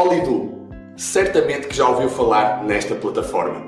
Olidu, 0.00 0.68
certamente 0.96 1.66
que 1.66 1.74
já 1.74 1.88
ouviu 1.88 2.08
falar 2.08 2.62
nesta 2.62 2.94
plataforma. 2.94 3.66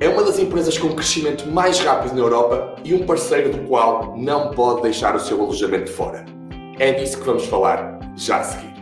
É 0.00 0.08
uma 0.08 0.24
das 0.24 0.38
empresas 0.38 0.76
com 0.76 0.88
crescimento 0.92 1.48
mais 1.48 1.78
rápido 1.78 2.14
na 2.14 2.20
Europa 2.20 2.74
e 2.84 2.94
um 2.94 3.06
parceiro 3.06 3.50
do 3.50 3.58
qual 3.68 4.16
não 4.16 4.50
pode 4.50 4.82
deixar 4.82 5.14
o 5.14 5.20
seu 5.20 5.40
alojamento 5.40 5.84
de 5.84 5.92
fora. 5.92 6.24
É 6.80 6.92
disso 6.92 7.18
que 7.18 7.24
vamos 7.24 7.46
falar 7.46 8.00
já 8.16 8.38
a 8.38 8.42
seguir. 8.42 8.74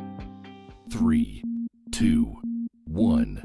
3, 0.88 1.42
2, 1.98 2.26
1. 2.88 3.36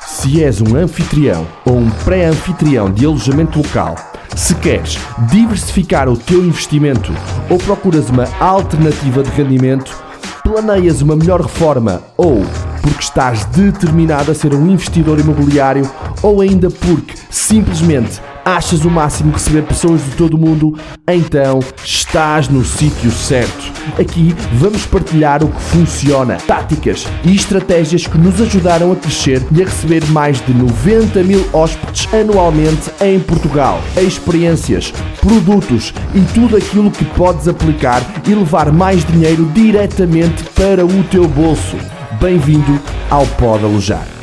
Se 0.00 0.42
és 0.42 0.62
um 0.62 0.76
anfitrião 0.76 1.46
ou 1.66 1.76
um 1.76 1.90
pré-anfitrião 2.04 2.90
de 2.90 3.04
alojamento 3.04 3.58
local, 3.58 3.96
se 4.34 4.54
queres 4.54 4.96
diversificar 5.30 6.08
o 6.08 6.16
teu 6.16 6.42
investimento 6.42 7.12
ou 7.50 7.58
procuras 7.58 8.08
uma 8.08 8.24
alternativa 8.38 9.22
de 9.22 9.30
rendimento, 9.30 10.02
planeias 10.42 11.00
uma 11.02 11.16
melhor 11.16 11.40
reforma 11.40 12.02
ou 12.16 12.42
porque 12.82 13.02
estás 13.02 13.44
determinado 13.46 14.32
a 14.32 14.34
ser 14.34 14.54
um 14.54 14.66
investidor 14.66 15.20
imobiliário 15.20 15.88
ou 16.22 16.40
ainda 16.40 16.68
porque 16.68 17.14
simplesmente 17.30 18.20
achas 18.44 18.84
o 18.84 18.90
máximo 18.90 19.32
receber 19.32 19.62
pessoas 19.62 20.04
de 20.04 20.10
todo 20.12 20.34
o 20.34 20.38
mundo, 20.38 20.78
então 21.08 21.60
estás 21.84 22.48
no 22.48 22.64
sítio 22.64 23.10
certo. 23.10 23.72
Aqui 23.98 24.34
vamos 24.54 24.86
partilhar 24.86 25.42
o 25.42 25.48
que 25.48 25.60
funciona, 25.60 26.36
táticas 26.46 27.06
e 27.24 27.34
estratégias 27.34 28.06
que 28.06 28.18
nos 28.18 28.40
ajudaram 28.40 28.92
a 28.92 28.96
crescer 28.96 29.42
e 29.52 29.62
a 29.62 29.64
receber 29.64 30.04
mais 30.06 30.44
de 30.44 30.54
90 30.54 31.22
mil 31.22 31.44
hóspedes 31.52 32.08
anualmente 32.12 32.90
em 33.00 33.18
Portugal. 33.20 33.80
Experiências, 33.96 34.92
produtos 35.20 35.92
e 36.14 36.20
tudo 36.32 36.56
aquilo 36.56 36.90
que 36.90 37.04
podes 37.04 37.48
aplicar 37.48 38.02
e 38.26 38.34
levar 38.34 38.72
mais 38.72 39.04
dinheiro 39.04 39.44
diretamente 39.52 40.44
para 40.54 40.84
o 40.84 41.02
teu 41.04 41.26
bolso. 41.26 41.76
Bem-vindo 42.20 42.80
ao 43.10 43.26
Pode 43.26 43.64
Alojar. 43.64 44.21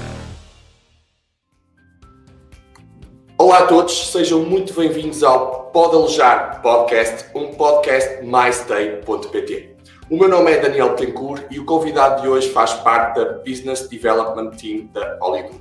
Olá 3.42 3.60
a 3.60 3.68
todos, 3.68 4.12
sejam 4.12 4.42
muito 4.42 4.74
bem-vindos 4.74 5.24
ao 5.24 5.70
Pode 5.72 5.96
Alojar 5.96 6.62
Podcast, 6.62 7.26
um 7.34 7.54
podcast 7.54 8.22
mystay.pt. 8.22 9.78
O 10.10 10.18
meu 10.18 10.28
nome 10.28 10.52
é 10.52 10.58
Daniel 10.58 10.94
Tencourt 10.94 11.44
e 11.50 11.58
o 11.58 11.64
convidado 11.64 12.22
de 12.22 12.28
hoje 12.28 12.50
faz 12.50 12.74
parte 12.74 13.18
da 13.18 13.36
Business 13.36 13.88
Development 13.88 14.50
Team 14.58 14.90
da 14.94 15.18
Hollywood, 15.22 15.56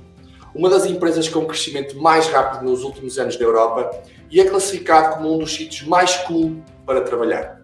uma 0.53 0.69
das 0.69 0.85
empresas 0.87 1.29
com 1.29 1.45
crescimento 1.45 1.97
mais 1.97 2.27
rápido 2.27 2.65
nos 2.65 2.83
últimos 2.83 3.17
anos 3.17 3.37
da 3.37 3.45
Europa 3.45 3.89
e 4.29 4.41
é 4.41 4.43
classificado 4.43 5.15
como 5.15 5.33
um 5.33 5.37
dos 5.37 5.55
sítios 5.55 5.87
mais 5.87 6.17
cool 6.17 6.61
para 6.85 6.99
trabalhar. 6.99 7.61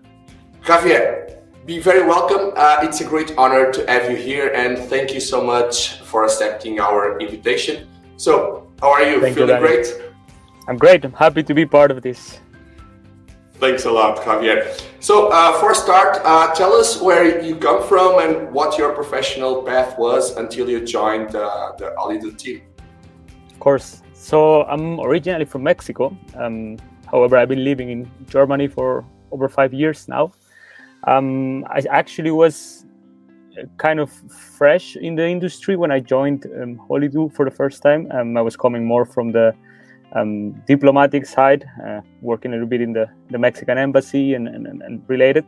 Javier, 0.61 1.41
be 1.65 1.77
very 1.81 2.07
welcome. 2.07 2.53
Uh, 2.55 2.85
it's 2.85 3.01
a 3.01 3.03
great 3.03 3.33
honor 3.37 3.69
to 3.69 3.81
have 3.81 4.09
you 4.09 4.15
here 4.15 4.53
and 4.55 4.77
thank 4.87 5.13
you 5.13 5.19
so 5.19 5.43
much 5.43 6.01
for 6.05 6.23
accepting 6.23 6.79
our 6.79 7.21
invitation. 7.21 7.85
So, 8.15 8.65
how 8.81 8.93
are 8.93 9.03
you? 9.03 9.19
Thank 9.19 9.35
Feeling 9.35 9.55
you, 9.55 9.59
great? 9.59 10.04
I'm 10.67 10.77
great. 10.77 11.05
I'm 11.05 11.13
happy 11.13 11.43
to 11.43 11.53
be 11.53 11.65
part 11.65 11.91
of 11.91 12.01
this. 12.01 12.39
Thanks 13.59 13.85
a 13.85 13.91
lot, 13.91 14.17
Javier. 14.17 14.81
So, 14.99 15.29
uh, 15.31 15.59
for 15.59 15.71
a 15.71 15.75
start, 15.75 16.19
uh, 16.25 16.53
tell 16.53 16.73
us 16.73 17.01
where 17.01 17.41
you 17.41 17.55
come 17.55 17.81
from 17.83 18.19
and 18.19 18.51
what 18.51 18.77
your 18.77 18.91
professional 18.93 19.63
path 19.63 19.97
was 19.97 20.35
until 20.35 20.69
you 20.69 20.85
joined 20.85 21.35
uh, 21.35 21.71
the 21.77 21.93
Holidu 21.97 22.37
team. 22.37 22.61
Of 23.51 23.59
course. 23.59 24.01
So, 24.13 24.63
I'm 24.63 24.99
originally 24.99 25.45
from 25.45 25.63
Mexico. 25.63 26.17
Um, 26.35 26.77
however, 27.09 27.37
I've 27.37 27.49
been 27.49 27.63
living 27.63 27.91
in 27.91 28.11
Germany 28.27 28.67
for 28.67 29.05
over 29.31 29.47
five 29.47 29.73
years 29.73 30.07
now. 30.07 30.33
Um, 31.05 31.63
I 31.69 31.81
actually 31.89 32.31
was 32.31 32.85
kind 33.77 33.99
of 33.99 34.11
fresh 34.57 34.95
in 34.95 35.15
the 35.15 35.25
industry 35.27 35.75
when 35.75 35.91
I 35.91 35.99
joined 35.99 36.45
um, 36.61 36.77
for 36.87 37.45
the 37.45 37.51
first 37.55 37.81
time. 37.81 38.11
Um, 38.11 38.35
I 38.35 38.41
was 38.41 38.57
coming 38.57 38.85
more 38.85 39.05
from 39.05 39.31
the 39.31 39.55
um, 40.15 40.53
diplomatic 40.65 41.25
side, 41.25 41.65
uh, 41.85 42.01
working 42.21 42.51
a 42.51 42.55
little 42.55 42.67
bit 42.67 42.81
in 42.81 42.93
the, 42.93 43.07
the 43.29 43.37
Mexican 43.37 43.77
embassy 43.77 44.33
and, 44.33 44.47
and, 44.47 44.65
and 44.81 45.03
related. 45.07 45.45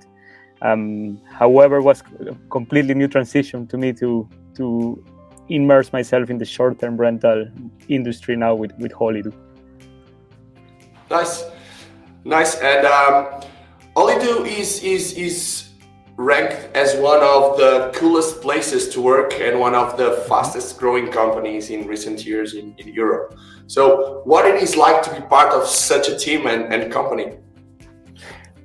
Um, 0.62 1.22
however, 1.32 1.82
was 1.82 2.04
a 2.20 2.36
completely 2.50 2.94
new 2.94 3.08
transition 3.08 3.68
to 3.68 3.78
me 3.78 3.94
to 3.94 4.28
to 4.56 5.04
immerse 5.50 5.94
myself 5.94 6.30
in 6.30 6.40
the 6.40 6.46
short-term 6.46 6.98
rental 6.98 7.48
industry 7.88 8.36
now 8.36 8.56
with 8.56 8.74
with 8.80 8.92
Holidu. 8.92 9.32
Nice, 11.12 11.46
nice. 12.26 12.56
And 12.56 12.86
um, 12.88 13.42
Holidu 13.96 14.48
is 14.48 14.84
is 14.84 15.14
is 15.14 15.67
ranked 16.18 16.76
as 16.76 16.96
one 16.96 17.22
of 17.22 17.58
the 17.58 17.92
coolest 17.94 18.42
places 18.42 18.90
to 18.90 19.00
work 19.00 19.34
and 19.40 19.60
one 19.60 19.76
of 19.76 19.98
the 19.98 20.24
fastest 20.28 20.78
growing 20.80 21.12
companies 21.12 21.70
in 21.70 21.88
recent 21.88 22.26
years 22.26 22.56
in, 22.56 22.74
in 22.80 22.88
Europe. 22.92 23.38
So, 23.68 24.22
what 24.26 24.46
it 24.46 24.62
is 24.62 24.76
like 24.76 25.04
to 25.04 25.14
be 25.14 25.22
part 25.28 25.54
of 25.54 25.68
such 25.68 26.10
a 26.10 26.18
team 26.18 26.48
and, 26.48 26.74
and 26.74 26.92
company? 26.92 27.38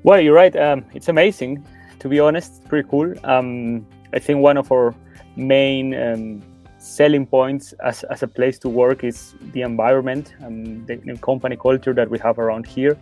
Well, 0.03 0.21
you're 0.21 0.35
right. 0.35 0.57
Um, 0.57 0.85
it's 0.95 1.09
amazing, 1.09 1.65
to 2.01 2.09
be 2.09 2.19
honest. 2.21 2.65
Pretty 2.69 2.89
cool. 2.89 3.15
Um, 3.25 3.87
I 4.15 4.19
think 4.19 4.41
one 4.41 4.57
of 4.57 4.73
our 4.73 4.95
main 5.37 5.95
um, 5.95 6.43
selling 6.79 7.27
points 7.27 7.75
as, 7.85 8.03
as 8.05 8.23
a 8.23 8.29
place 8.29 8.59
to 8.61 8.69
work 8.69 9.05
is 9.05 9.35
the 9.53 9.61
environment 9.63 10.35
and 10.41 10.87
the, 10.87 10.97
the 10.97 11.17
company 11.19 11.57
culture 11.57 11.93
that 11.93 12.11
we 12.11 12.19
have 12.19 12.39
around 12.39 12.67
here. 12.67 12.99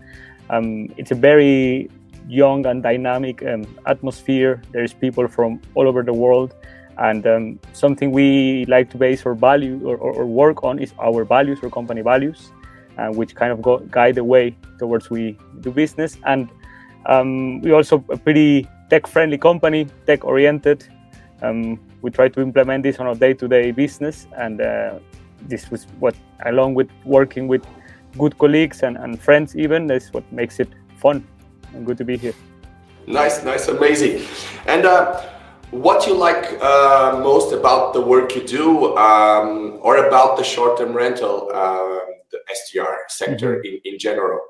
Um, 0.50 0.88
it's 0.96 1.12
a 1.12 1.14
very 1.14 1.88
young 2.28 2.66
and 2.66 2.82
dynamic 2.82 3.42
um, 3.42 3.66
atmosphere. 3.86 4.62
There's 4.72 4.92
people 4.92 5.28
from 5.28 5.60
all 5.74 5.88
over 5.88 6.02
the 6.02 6.12
world, 6.12 6.54
and 6.98 7.26
um, 7.26 7.60
something 7.72 8.10
we 8.10 8.64
like 8.66 8.90
to 8.90 8.96
base 8.98 9.24
our 9.26 9.34
value 9.34 9.80
or, 9.84 9.96
or, 9.96 10.12
or, 10.12 10.26
work 10.26 10.62
on 10.64 10.78
is 10.78 10.92
our 10.98 11.24
values 11.24 11.58
or 11.62 11.70
company 11.70 12.02
values, 12.02 12.52
uh, 12.98 13.08
which 13.08 13.34
kind 13.34 13.52
of 13.52 13.62
go, 13.62 13.78
guide 13.78 14.16
the 14.16 14.24
way 14.24 14.56
towards 14.78 15.10
we 15.10 15.38
do 15.60 15.70
business. 15.70 16.18
And 16.24 16.48
um, 17.06 17.60
we 17.62 17.72
also 17.72 18.04
a 18.10 18.16
pretty 18.16 18.68
tech-friendly 18.90 19.38
company, 19.38 19.86
tech-oriented. 20.06 20.86
Um, 21.42 21.80
we 22.02 22.10
try 22.10 22.28
to 22.28 22.40
implement 22.42 22.82
this 22.82 22.98
on 22.98 23.06
our 23.06 23.14
day-to-day 23.14 23.70
business, 23.72 24.26
and 24.36 24.60
uh, 24.60 24.98
this 25.48 25.70
was 25.70 25.86
what, 25.98 26.14
along 26.44 26.74
with 26.74 26.90
working 27.04 27.48
with 27.48 27.64
good 28.18 28.36
colleagues 28.38 28.82
and, 28.82 28.96
and 28.98 29.18
friends, 29.20 29.56
even, 29.56 29.90
is 29.90 30.12
what 30.12 30.30
makes 30.32 30.60
it 30.60 30.68
fun 30.96 31.26
and 31.74 31.86
good 31.86 31.98
to 31.98 32.04
be 32.04 32.16
here. 32.16 32.34
Nice, 33.06 33.44
nice, 33.44 33.68
amazing. 33.68 34.26
And 34.66 34.84
uh, 34.84 35.22
what 35.70 36.06
you 36.06 36.14
like 36.14 36.60
uh, 36.62 37.20
most 37.22 37.52
about 37.52 37.92
the 37.92 38.00
work 38.00 38.34
you 38.34 38.46
do, 38.46 38.96
um, 38.96 39.78
or 39.82 40.06
about 40.06 40.36
the 40.36 40.44
short-term 40.44 40.92
rental, 40.92 41.50
uh, 41.52 41.98
the 42.30 42.38
STR 42.52 43.06
sector 43.08 43.56
mm-hmm. 43.56 43.76
in, 43.84 43.94
in 43.94 43.98
general? 43.98 44.40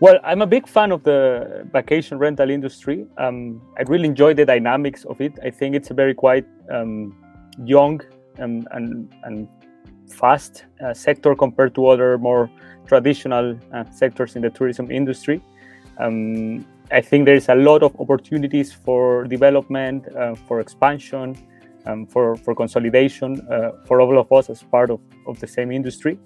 Well, 0.00 0.18
I'm 0.24 0.42
a 0.42 0.46
big 0.46 0.68
fan 0.68 0.92
of 0.92 1.04
the 1.04 1.66
vacation 1.72 2.18
rental 2.18 2.50
industry. 2.50 3.06
Um, 3.16 3.62
I 3.78 3.82
really 3.82 4.06
enjoy 4.06 4.34
the 4.34 4.44
dynamics 4.44 5.04
of 5.04 5.20
it. 5.20 5.32
I 5.42 5.50
think 5.50 5.74
it's 5.74 5.90
a 5.90 5.94
very 5.94 6.12
quite 6.12 6.46
um, 6.70 7.16
young 7.64 8.02
and, 8.36 8.68
and, 8.72 9.14
and 9.24 9.48
fast 10.10 10.66
uh, 10.84 10.92
sector 10.92 11.34
compared 11.34 11.74
to 11.76 11.86
other 11.86 12.18
more 12.18 12.50
traditional 12.86 13.58
uh, 13.72 13.84
sectors 13.90 14.36
in 14.36 14.42
the 14.42 14.50
tourism 14.50 14.90
industry. 14.90 15.40
Um, 15.98 16.66
I 16.90 17.00
think 17.00 17.24
there 17.24 17.34
is 17.34 17.48
a 17.48 17.54
lot 17.54 17.82
of 17.82 17.98
opportunities 18.00 18.72
for 18.72 19.24
development, 19.24 20.06
uh, 20.14 20.34
for 20.34 20.60
expansion, 20.60 21.36
um, 21.86 22.06
for, 22.06 22.36
for 22.36 22.54
consolidation 22.54 23.40
uh, 23.50 23.72
for 23.86 24.00
all 24.00 24.18
of 24.18 24.30
us 24.32 24.50
as 24.50 24.62
part 24.62 24.90
of, 24.90 25.00
of 25.26 25.38
the 25.40 25.46
same 25.46 25.72
industry. 25.72 26.18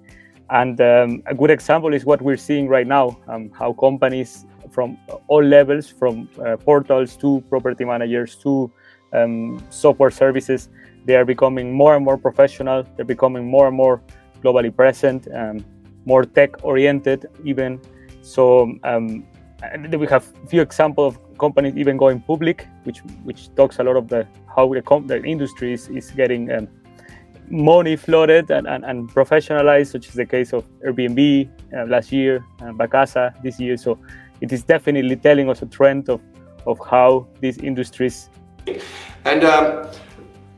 And 0.50 0.80
um, 0.80 1.22
a 1.26 1.34
good 1.34 1.50
example 1.50 1.94
is 1.94 2.04
what 2.04 2.20
we're 2.20 2.36
seeing 2.36 2.66
right 2.68 2.86
now 2.86 3.18
um, 3.28 3.50
how 3.50 3.72
companies 3.72 4.46
from 4.70 4.98
all 5.28 5.42
levels, 5.42 5.88
from 5.88 6.28
uh, 6.44 6.56
portals 6.56 7.16
to 7.16 7.42
property 7.48 7.84
managers 7.84 8.36
to 8.36 8.70
um, 9.12 9.62
software 9.70 10.10
services, 10.10 10.68
they 11.04 11.16
are 11.16 11.24
becoming 11.24 11.72
more 11.72 11.96
and 11.96 12.04
more 12.04 12.16
professional. 12.16 12.84
They're 12.96 13.04
becoming 13.04 13.46
more 13.46 13.68
and 13.68 13.76
more 13.76 14.02
globally 14.42 14.74
present, 14.74 15.26
um, 15.34 15.64
more 16.04 16.24
tech 16.24 16.64
oriented, 16.64 17.26
even. 17.44 17.80
So, 18.22 18.72
um, 18.84 19.26
and 19.62 19.94
we 19.94 20.06
have 20.06 20.26
a 20.44 20.46
few 20.46 20.62
examples 20.62 21.14
of 21.14 21.38
companies 21.38 21.76
even 21.76 21.96
going 21.96 22.20
public, 22.20 22.66
which 22.84 23.00
which 23.24 23.54
talks 23.54 23.78
a 23.78 23.84
lot 23.84 23.96
of 23.96 24.08
the 24.08 24.26
how 24.54 24.68
the, 24.68 24.82
the 25.06 25.22
industry 25.24 25.72
is, 25.72 25.88
is 25.88 26.10
getting 26.10 26.50
um, 26.50 26.68
money 27.50 27.96
flooded 27.96 28.50
and, 28.50 28.66
and, 28.66 28.84
and, 28.84 29.10
professionalized, 29.10 29.92
such 29.92 30.08
as 30.08 30.14
the 30.14 30.24
case 30.24 30.52
of 30.52 30.64
Airbnb 30.86 31.48
uh, 31.76 31.84
last 31.86 32.12
year, 32.12 32.44
uh, 32.60 32.72
Vacasa 32.72 33.34
this 33.42 33.58
year. 33.60 33.76
So 33.76 33.98
it 34.40 34.52
is 34.52 34.62
definitely 34.62 35.16
telling 35.16 35.50
us 35.50 35.62
a 35.62 35.66
trend 35.66 36.08
of, 36.08 36.20
of 36.66 36.78
how 36.88 37.26
these 37.40 37.58
industries. 37.58 38.28
And 39.24 39.44
um, 39.44 39.88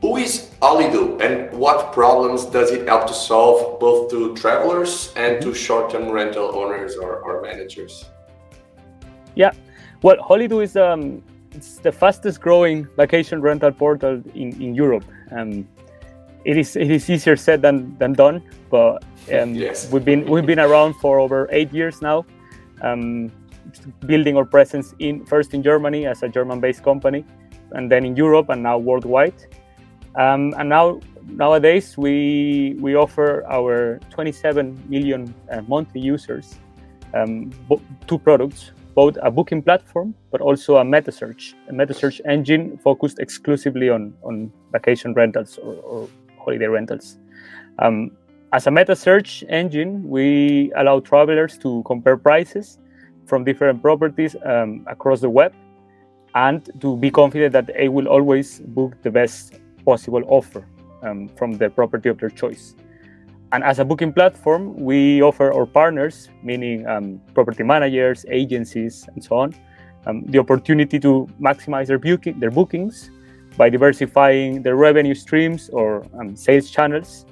who 0.01 0.17
is 0.17 0.51
Holidu 0.61 1.19
and 1.21 1.57
what 1.57 1.93
problems 1.93 2.45
does 2.45 2.71
it 2.71 2.87
help 2.87 3.07
to 3.07 3.13
solve 3.13 3.79
both 3.79 4.11
to 4.11 4.35
travelers 4.35 5.13
and 5.15 5.41
to 5.41 5.53
short-term 5.53 6.09
rental 6.09 6.55
owners 6.55 6.95
or, 6.95 7.15
or 7.17 7.41
managers? 7.41 8.05
Yeah, 9.35 9.51
well, 10.03 10.17
Holidu 10.17 10.63
is 10.63 10.75
um, 10.75 11.23
it's 11.51 11.77
the 11.77 11.91
fastest 11.91 12.41
growing 12.41 12.87
vacation 12.97 13.41
rental 13.41 13.71
portal 13.71 14.21
in, 14.35 14.61
in 14.61 14.75
Europe. 14.75 15.05
Um, 15.31 15.67
it 16.45 16.57
is 16.57 16.75
it 16.75 16.91
is 16.91 17.09
easier 17.09 17.35
said 17.35 17.61
than, 17.61 17.97
than 17.97 18.13
done, 18.13 18.43
but 18.69 19.03
um, 19.33 19.55
yes. 19.55 19.89
we've 19.91 20.03
been 20.03 20.25
we've 20.25 20.45
been 20.45 20.59
around 20.59 20.95
for 20.95 21.19
over 21.19 21.47
eight 21.51 21.71
years 21.73 22.01
now, 22.01 22.25
um, 22.81 23.31
building 24.05 24.35
our 24.35 24.45
presence 24.45 24.93
in 24.99 25.25
first 25.25 25.53
in 25.53 25.63
Germany 25.63 26.05
as 26.05 26.21
a 26.21 26.27
German-based 26.27 26.83
company, 26.83 27.23
and 27.71 27.89
then 27.89 28.05
in 28.05 28.15
Europe 28.15 28.49
and 28.49 28.61
now 28.61 28.77
worldwide. 28.77 29.35
Um, 30.15 30.53
and 30.57 30.69
now 30.69 30.99
nowadays 31.27 31.97
we 31.97 32.75
we 32.79 32.95
offer 32.95 33.45
our 33.47 33.99
27 34.09 34.83
million 34.89 35.33
uh, 35.49 35.61
monthly 35.61 36.01
users 36.01 36.59
um, 37.13 37.51
two 38.05 38.19
products 38.19 38.73
both 38.95 39.17
a 39.21 39.31
booking 39.31 39.61
platform 39.61 40.13
but 40.31 40.41
also 40.41 40.77
a 40.77 40.85
meta 40.85 41.11
search 41.11 41.55
a 41.69 41.73
meta 41.73 41.93
search 41.93 42.21
engine 42.25 42.77
focused 42.77 43.19
exclusively 43.19 43.89
on 43.89 44.13
on 44.23 44.51
vacation 44.71 45.13
rentals 45.13 45.57
or, 45.57 45.75
or 45.75 46.09
holiday 46.37 46.67
rentals 46.67 47.17
um, 47.79 48.11
as 48.51 48.67
a 48.67 48.71
meta 48.71 48.95
search 48.95 49.43
engine 49.49 50.07
we 50.07 50.71
allow 50.75 50.99
travelers 50.99 51.57
to 51.57 51.81
compare 51.85 52.17
prices 52.17 52.79
from 53.25 53.43
different 53.43 53.81
properties 53.81 54.35
um, 54.45 54.85
across 54.87 55.21
the 55.21 55.29
web 55.29 55.53
and 56.35 56.69
to 56.81 56.97
be 56.97 57.11
confident 57.11 57.53
that 57.53 57.67
they 57.67 57.89
will 57.89 58.07
always 58.07 58.59
book 58.59 58.95
the 59.01 59.11
best 59.11 59.59
possible 59.85 60.23
offer 60.27 60.65
um, 61.03 61.27
from 61.29 61.53
the 61.53 61.69
property 61.69 62.09
of 62.09 62.17
their 62.17 62.29
choice. 62.29 62.75
And 63.53 63.63
as 63.63 63.77
a 63.77 63.85
booking 63.85 64.11
platform, 64.11 64.75
we 64.75 65.21
offer 65.21 65.53
our 65.53 65.67
partners, 65.67 66.27
meaning 66.41 66.87
um, 66.87 67.21
property 67.35 67.61
managers, 67.61 68.25
agencies, 68.27 69.07
and 69.13 69.23
so 69.23 69.37
on, 69.37 69.53
um, 70.07 70.23
the 70.25 70.39
opportunity 70.39 70.99
to 70.99 71.27
maximize 71.39 71.85
their, 71.85 71.99
their 72.33 72.49
bookings 72.49 73.11
by 73.55 73.69
diversifying 73.69 74.63
their 74.63 74.75
revenue 74.75 75.13
streams 75.13 75.69
or 75.69 76.03
um, 76.19 76.35
sales 76.35 76.71
channels, 76.71 77.27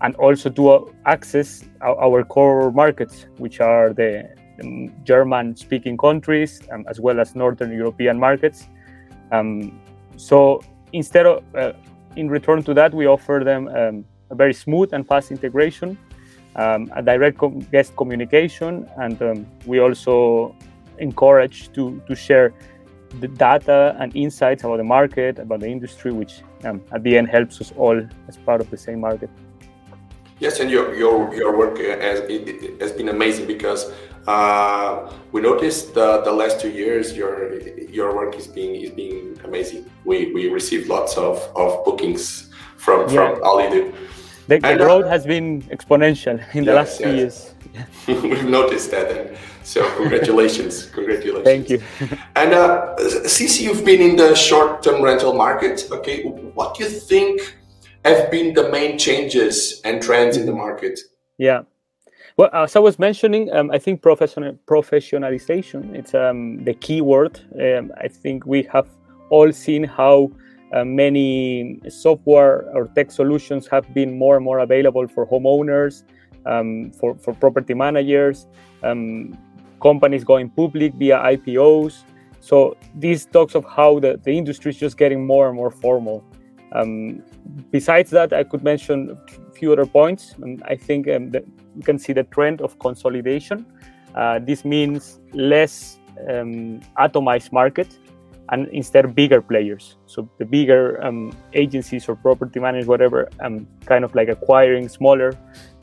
and 0.00 0.16
also 0.16 0.50
to 0.50 0.68
uh, 0.68 0.84
access 1.06 1.64
our, 1.80 2.24
core 2.24 2.72
markets, 2.72 3.26
which 3.38 3.60
are 3.60 3.92
the, 3.92 4.28
the 4.58 4.90
German-speaking 5.04 5.96
countries 5.96 6.60
um, 6.72 6.84
as 6.90 6.98
well 6.98 7.20
as 7.20 7.36
Northern 7.36 7.72
European 7.72 8.18
markets. 8.18 8.66
Um, 9.30 9.80
so 10.16 10.60
instead 10.92 11.24
of 11.24 11.44
uh, 11.54 11.74
in 12.16 12.28
return 12.28 12.64
to 12.64 12.74
that, 12.74 12.92
we 12.92 13.06
offer 13.06 13.42
them 13.44 13.68
um, 13.68 14.04
a 14.32 14.34
very 14.34 14.54
smooth 14.54 14.92
and 14.94 15.06
fast 15.06 15.30
integration, 15.30 15.96
um, 16.56 16.90
a 16.96 17.02
direct 17.02 17.38
com 17.38 17.60
guest 17.70 17.94
communication, 17.96 18.88
and 18.96 19.16
um, 19.22 19.46
we 19.66 19.78
also 19.78 20.56
encourage 20.98 21.72
to, 21.72 22.02
to 22.08 22.14
share 22.14 22.52
the 23.20 23.28
data 23.28 23.94
and 24.00 24.16
insights 24.16 24.64
about 24.64 24.78
the 24.78 24.84
market, 24.98 25.38
about 25.38 25.60
the 25.60 25.68
industry, 25.68 26.12
which 26.12 26.42
um, 26.64 26.80
at 26.92 27.02
the 27.02 27.16
end 27.18 27.28
helps 27.28 27.60
us 27.60 27.72
all 27.76 27.98
as 28.28 28.36
part 28.38 28.60
of 28.60 28.70
the 28.70 28.76
same 28.76 29.00
market. 29.00 29.30
Yes, 30.40 30.60
and 30.60 30.70
your 30.70 30.94
your 30.94 31.32
your 31.34 31.56
work 31.56 31.78
has, 31.78 32.18
has 32.80 32.92
been 32.92 33.10
amazing 33.10 33.46
because 33.46 33.92
uh, 34.26 35.12
we 35.30 35.40
noticed 35.40 35.94
the, 35.94 36.22
the 36.22 36.32
last 36.32 36.60
two 36.60 36.70
years 36.70 37.16
your 37.16 37.60
your 37.98 38.16
work 38.16 38.34
is 38.36 38.46
being 38.46 38.74
is 38.74 38.90
being 38.90 39.38
amazing. 39.44 39.88
We 40.04 40.32
we 40.32 40.48
received 40.48 40.88
lots 40.88 41.16
of, 41.16 41.36
of 41.54 41.84
bookings 41.84 42.50
from 42.76 43.08
yeah. 43.08 43.34
from 43.34 43.42
Holidu. 43.42 43.94
The, 44.48 44.58
the 44.58 44.76
growth 44.76 45.06
has 45.06 45.24
been 45.24 45.62
exponential 45.62 46.42
in 46.54 46.64
the 46.64 46.72
yes, 46.72 46.76
last 46.76 46.96
few 46.98 47.12
yes. 47.12 47.54
years. 48.06 48.22
We've 48.22 48.44
noticed 48.44 48.90
that, 48.90 49.10
and 49.10 49.36
so 49.62 49.88
congratulations, 49.96 50.86
congratulations. 50.92 51.44
Thank 51.44 51.70
you. 51.70 51.80
and 52.36 52.52
uh, 52.52 52.96
since 53.26 53.60
you've 53.60 53.84
been 53.84 54.00
in 54.00 54.16
the 54.16 54.34
short-term 54.34 55.00
rental 55.02 55.32
market, 55.32 55.88
okay, 55.90 56.24
what 56.24 56.74
do 56.74 56.84
you 56.84 56.90
think 56.90 57.56
have 58.04 58.30
been 58.30 58.52
the 58.52 58.68
main 58.70 58.98
changes 58.98 59.80
and 59.84 60.02
trends 60.02 60.36
in 60.36 60.44
the 60.46 60.52
market? 60.52 60.98
Yeah. 61.38 61.62
Well, 62.36 62.50
as 62.52 62.76
I 62.76 62.80
was 62.80 62.98
mentioning, 62.98 63.52
um, 63.52 63.70
I 63.70 63.78
think 63.78 64.02
professional 64.02 64.58
professionalization 64.66 65.94
it's 65.94 66.14
um, 66.14 66.64
the 66.64 66.74
key 66.74 67.00
word. 67.00 67.40
Um, 67.60 67.92
I 68.00 68.08
think 68.08 68.46
we 68.46 68.62
have 68.72 68.88
all 69.30 69.52
seen 69.52 69.84
how 69.84 70.32
uh, 70.72 70.84
many 70.84 71.80
software 71.88 72.64
or 72.74 72.88
tech 72.94 73.10
solutions 73.10 73.66
have 73.66 73.92
been 73.94 74.18
more 74.18 74.36
and 74.36 74.44
more 74.44 74.60
available 74.60 75.06
for 75.06 75.26
homeowners, 75.26 76.04
um, 76.46 76.90
for 76.92 77.14
for 77.16 77.34
property 77.34 77.74
managers, 77.74 78.46
um, 78.82 79.36
companies 79.82 80.24
going 80.24 80.48
public 80.50 80.94
via 80.94 81.18
IPOs. 81.18 82.04
So 82.40 82.76
this 82.94 83.24
talks 83.26 83.54
of 83.54 83.64
how 83.64 84.00
the, 84.00 84.20
the 84.24 84.32
industry 84.32 84.70
is 84.70 84.76
just 84.76 84.96
getting 84.96 85.24
more 85.24 85.48
and 85.48 85.56
more 85.56 85.70
formal. 85.70 86.24
Um, 86.72 87.22
besides 87.70 88.10
that, 88.10 88.32
I 88.32 88.42
could 88.42 88.64
mention 88.64 89.16
a 89.28 89.52
few 89.52 89.72
other 89.72 89.86
points. 89.86 90.34
I 90.64 90.74
think 90.74 91.06
that 91.06 91.44
you 91.76 91.82
can 91.82 91.98
see 91.98 92.12
the 92.12 92.24
trend 92.24 92.60
of 92.60 92.78
consolidation. 92.78 93.64
Uh, 94.14 94.38
this 94.40 94.64
means 94.64 95.20
less 95.32 95.98
um, 96.28 96.80
atomized 96.98 97.52
market 97.52 97.98
and 98.50 98.68
instead 98.68 99.14
bigger 99.14 99.40
players. 99.40 99.96
So 100.06 100.28
the 100.38 100.44
bigger 100.44 101.02
um, 101.04 101.32
agencies 101.54 102.08
or 102.08 102.16
property 102.16 102.60
managers, 102.60 102.86
whatever, 102.86 103.28
um, 103.40 103.66
kind 103.86 104.04
of 104.04 104.14
like 104.14 104.28
acquiring 104.28 104.88
smaller 104.88 105.36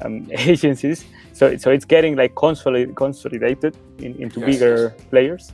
um, 0.03 0.27
agencies. 0.31 1.05
So, 1.33 1.57
so 1.57 1.71
it's 1.71 1.85
getting 1.85 2.15
like 2.15 2.35
consolid, 2.35 2.95
consolidated 2.95 3.77
in, 3.99 4.15
into 4.21 4.39
yes, 4.41 4.49
bigger 4.49 4.95
yes. 4.97 5.05
players. 5.09 5.53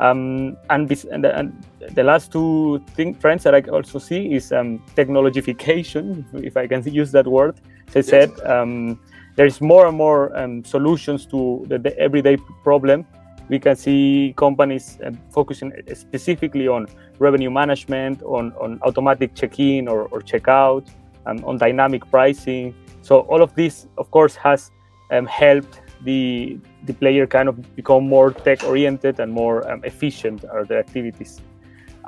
Um, 0.00 0.56
and, 0.70 0.88
this, 0.88 1.04
and, 1.04 1.24
the, 1.24 1.36
and, 1.36 1.66
the, 1.90 2.04
last 2.04 2.30
two 2.30 2.82
thing, 2.94 3.16
trends 3.16 3.42
that 3.44 3.54
I 3.54 3.60
also 3.62 3.98
see 3.98 4.34
is 4.34 4.52
um, 4.52 4.78
technologification, 4.94 6.24
if 6.44 6.56
I 6.56 6.66
can 6.66 6.82
use 6.92 7.12
that 7.12 7.26
word. 7.26 7.60
As 7.94 8.12
I 8.12 8.16
yes. 8.18 8.30
said, 8.36 8.46
um, 8.46 9.00
there's 9.34 9.60
more 9.60 9.86
and 9.86 9.96
more 9.96 10.36
um, 10.36 10.64
solutions 10.64 11.26
to 11.26 11.64
the, 11.68 11.78
the, 11.78 11.96
everyday 11.98 12.36
problem. 12.64 13.06
We 13.48 13.58
can 13.58 13.76
see 13.76 14.34
companies 14.36 14.98
uh, 15.04 15.12
focusing 15.30 15.72
specifically 15.94 16.68
on 16.68 16.86
revenue 17.18 17.50
management, 17.50 18.22
on, 18.22 18.52
on 18.60 18.78
automatic 18.82 19.34
check-in 19.34 19.88
or, 19.88 20.02
or 20.08 20.20
check-out, 20.20 20.86
um, 21.26 21.44
on 21.44 21.58
dynamic 21.58 22.08
pricing. 22.10 22.74
So 23.02 23.20
all 23.20 23.42
of 23.42 23.54
this, 23.54 23.86
of 23.96 24.10
course, 24.10 24.36
has 24.36 24.70
um, 25.10 25.26
helped 25.26 25.80
the 26.04 26.58
the 26.84 26.94
player 26.94 27.26
kind 27.26 27.48
of 27.48 27.74
become 27.74 28.08
more 28.08 28.30
tech-oriented 28.32 29.18
and 29.18 29.32
more 29.32 29.68
um, 29.70 29.82
efficient 29.84 30.44
are 30.44 30.64
their 30.64 30.78
activities. 30.78 31.40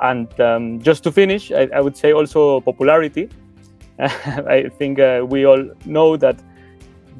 And 0.01 0.27
um, 0.39 0.81
just 0.81 1.03
to 1.03 1.11
finish, 1.11 1.51
I, 1.51 1.67
I, 1.75 1.81
would 1.81 1.95
say 1.95 2.11
also 2.13 2.61
popularity. 2.61 3.29
I 3.99 4.69
think 4.79 4.99
uh, 4.99 5.25
we 5.29 5.45
all 5.45 5.69
know 5.85 6.17
that 6.17 6.41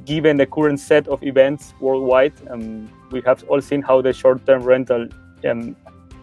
given 0.06 0.38
the 0.38 0.46
current 0.46 0.80
set 0.80 1.08
of 1.08 1.22
events 1.24 1.74
worldwide, 1.80 2.34
um, 2.50 2.90
we 3.12 3.22
have 3.26 3.44
all 3.50 3.62
seen 3.62 3.82
how 3.82 4.02
the 4.02 4.14
short-term 4.14 4.64
rental 4.64 5.08
um, 5.46 5.76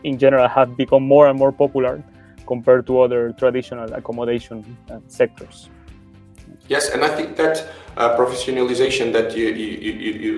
in 0.04 0.18
general 0.18 0.48
have 0.48 0.76
become 0.76 1.02
more 1.02 1.28
and 1.28 1.38
more 1.38 1.52
popular 1.52 2.02
compared 2.46 2.86
to 2.86 3.00
other 3.00 3.32
traditional 3.32 3.92
accommodation 3.94 4.64
uh, 4.90 4.98
sectors. 5.08 5.68
Yes, 6.68 6.90
and 6.90 7.04
I 7.04 7.08
think 7.08 7.36
that 7.36 7.66
uh, 7.96 8.16
professionalization 8.16 9.12
that 9.12 9.36
you 9.36 9.48
you 9.48 9.92
you 10.06 10.12
you 10.24 10.34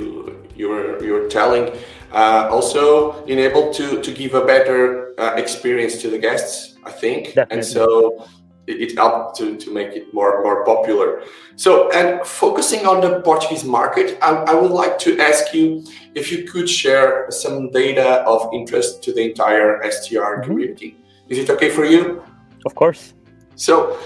you're 0.56 1.02
you're 1.04 1.28
telling 1.28 1.72
uh, 2.12 2.48
also 2.50 3.24
enabled 3.26 3.74
to 3.74 4.00
to 4.02 4.10
give 4.12 4.34
a 4.34 4.44
better 4.44 5.14
uh, 5.18 5.34
experience 5.36 6.00
to 6.02 6.10
the 6.10 6.18
guests. 6.18 6.76
I 6.84 6.90
think, 6.90 7.34
Definitely. 7.34 7.56
and 7.56 7.64
so 7.64 8.26
it 8.70 8.96
helped 8.96 9.36
to, 9.38 9.56
to 9.56 9.72
make 9.72 9.92
it 9.94 10.12
more 10.14 10.42
more 10.42 10.64
popular. 10.64 11.22
So, 11.56 11.90
and 11.92 12.24
focusing 12.26 12.86
on 12.86 13.00
the 13.00 13.20
Portuguese 13.20 13.64
market, 13.64 14.18
I, 14.22 14.30
I, 14.52 14.54
would 14.54 14.70
like 14.70 14.98
to 15.00 15.18
ask 15.20 15.52
you 15.52 15.84
if 16.14 16.32
you 16.32 16.44
could 16.44 16.68
share 16.68 17.26
some 17.30 17.70
data 17.70 18.22
of 18.26 18.48
interest 18.52 19.02
to 19.04 19.12
the 19.12 19.22
entire 19.30 19.82
STR 19.90 20.16
mm-hmm. 20.16 20.42
community. 20.42 20.96
Is 21.28 21.38
it 21.38 21.50
okay 21.50 21.70
for 21.70 21.84
you? 21.84 22.22
Of 22.64 22.74
course. 22.74 23.14
So, 23.56 23.98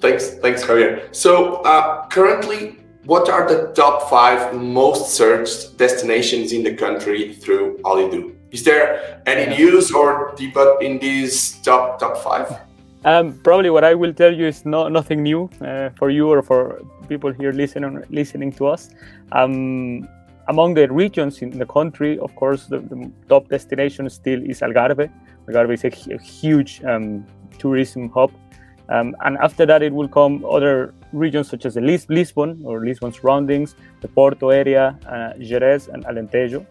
thanks, 0.00 0.30
thanks, 0.42 0.64
Javier. 0.64 1.14
So, 1.14 1.56
uh, 1.62 2.06
currently, 2.06 2.78
what 3.04 3.28
are 3.28 3.48
the 3.48 3.72
top 3.72 4.08
five 4.08 4.54
most 4.54 5.14
searched 5.14 5.76
destinations 5.76 6.52
in 6.52 6.62
the 6.62 6.74
country 6.74 7.34
through 7.34 7.78
Holidu? 7.84 8.36
Is 8.52 8.62
there 8.62 9.22
any 9.26 9.56
news 9.56 9.92
or 9.92 10.34
debut 10.36 10.78
in 10.80 10.98
these 10.98 11.56
top 11.62 11.98
top 11.98 12.18
five? 12.18 12.48
Um, 13.04 13.32
probably 13.42 13.70
what 13.70 13.82
I 13.82 13.94
will 13.94 14.12
tell 14.12 14.32
you 14.32 14.46
is 14.46 14.64
no, 14.64 14.88
nothing 14.88 15.22
new 15.22 15.50
uh, 15.60 15.90
for 15.96 16.10
you 16.10 16.28
or 16.28 16.40
for 16.42 16.82
people 17.08 17.32
here 17.32 17.52
listening 17.52 18.04
listening 18.10 18.52
to 18.52 18.68
us. 18.68 18.90
Um, 19.32 20.08
among 20.48 20.74
the 20.74 20.88
regions 20.88 21.42
in 21.42 21.58
the 21.58 21.66
country, 21.66 22.18
of 22.18 22.34
course, 22.36 22.66
the, 22.66 22.78
the 22.78 23.10
top 23.28 23.48
destination 23.48 24.08
still 24.10 24.40
is 24.42 24.60
Algarve. 24.60 25.10
Algarve 25.48 25.74
is 25.74 25.84
a, 25.84 26.14
a 26.14 26.18
huge 26.20 26.82
um, 26.84 27.26
tourism 27.58 28.08
hub. 28.10 28.32
Um, 28.88 29.16
and 29.24 29.38
after 29.38 29.64
that, 29.66 29.82
it 29.82 29.92
will 29.92 30.08
come 30.08 30.44
other 30.44 30.94
regions 31.12 31.48
such 31.48 31.64
as 31.64 31.74
the 31.74 31.80
Lis- 31.80 32.08
Lisbon 32.08 32.60
or 32.64 32.84
Lisbon 32.84 33.12
surroundings, 33.12 33.74
the 34.00 34.08
Porto 34.08 34.50
area, 34.50 34.98
uh, 35.06 35.32
Gerês, 35.38 35.88
and 35.88 36.04
Alentejo. 36.04 36.66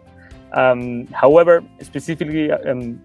Um, 0.54 1.08
however, 1.08 1.64
specifically 1.82 2.52
um, 2.52 3.02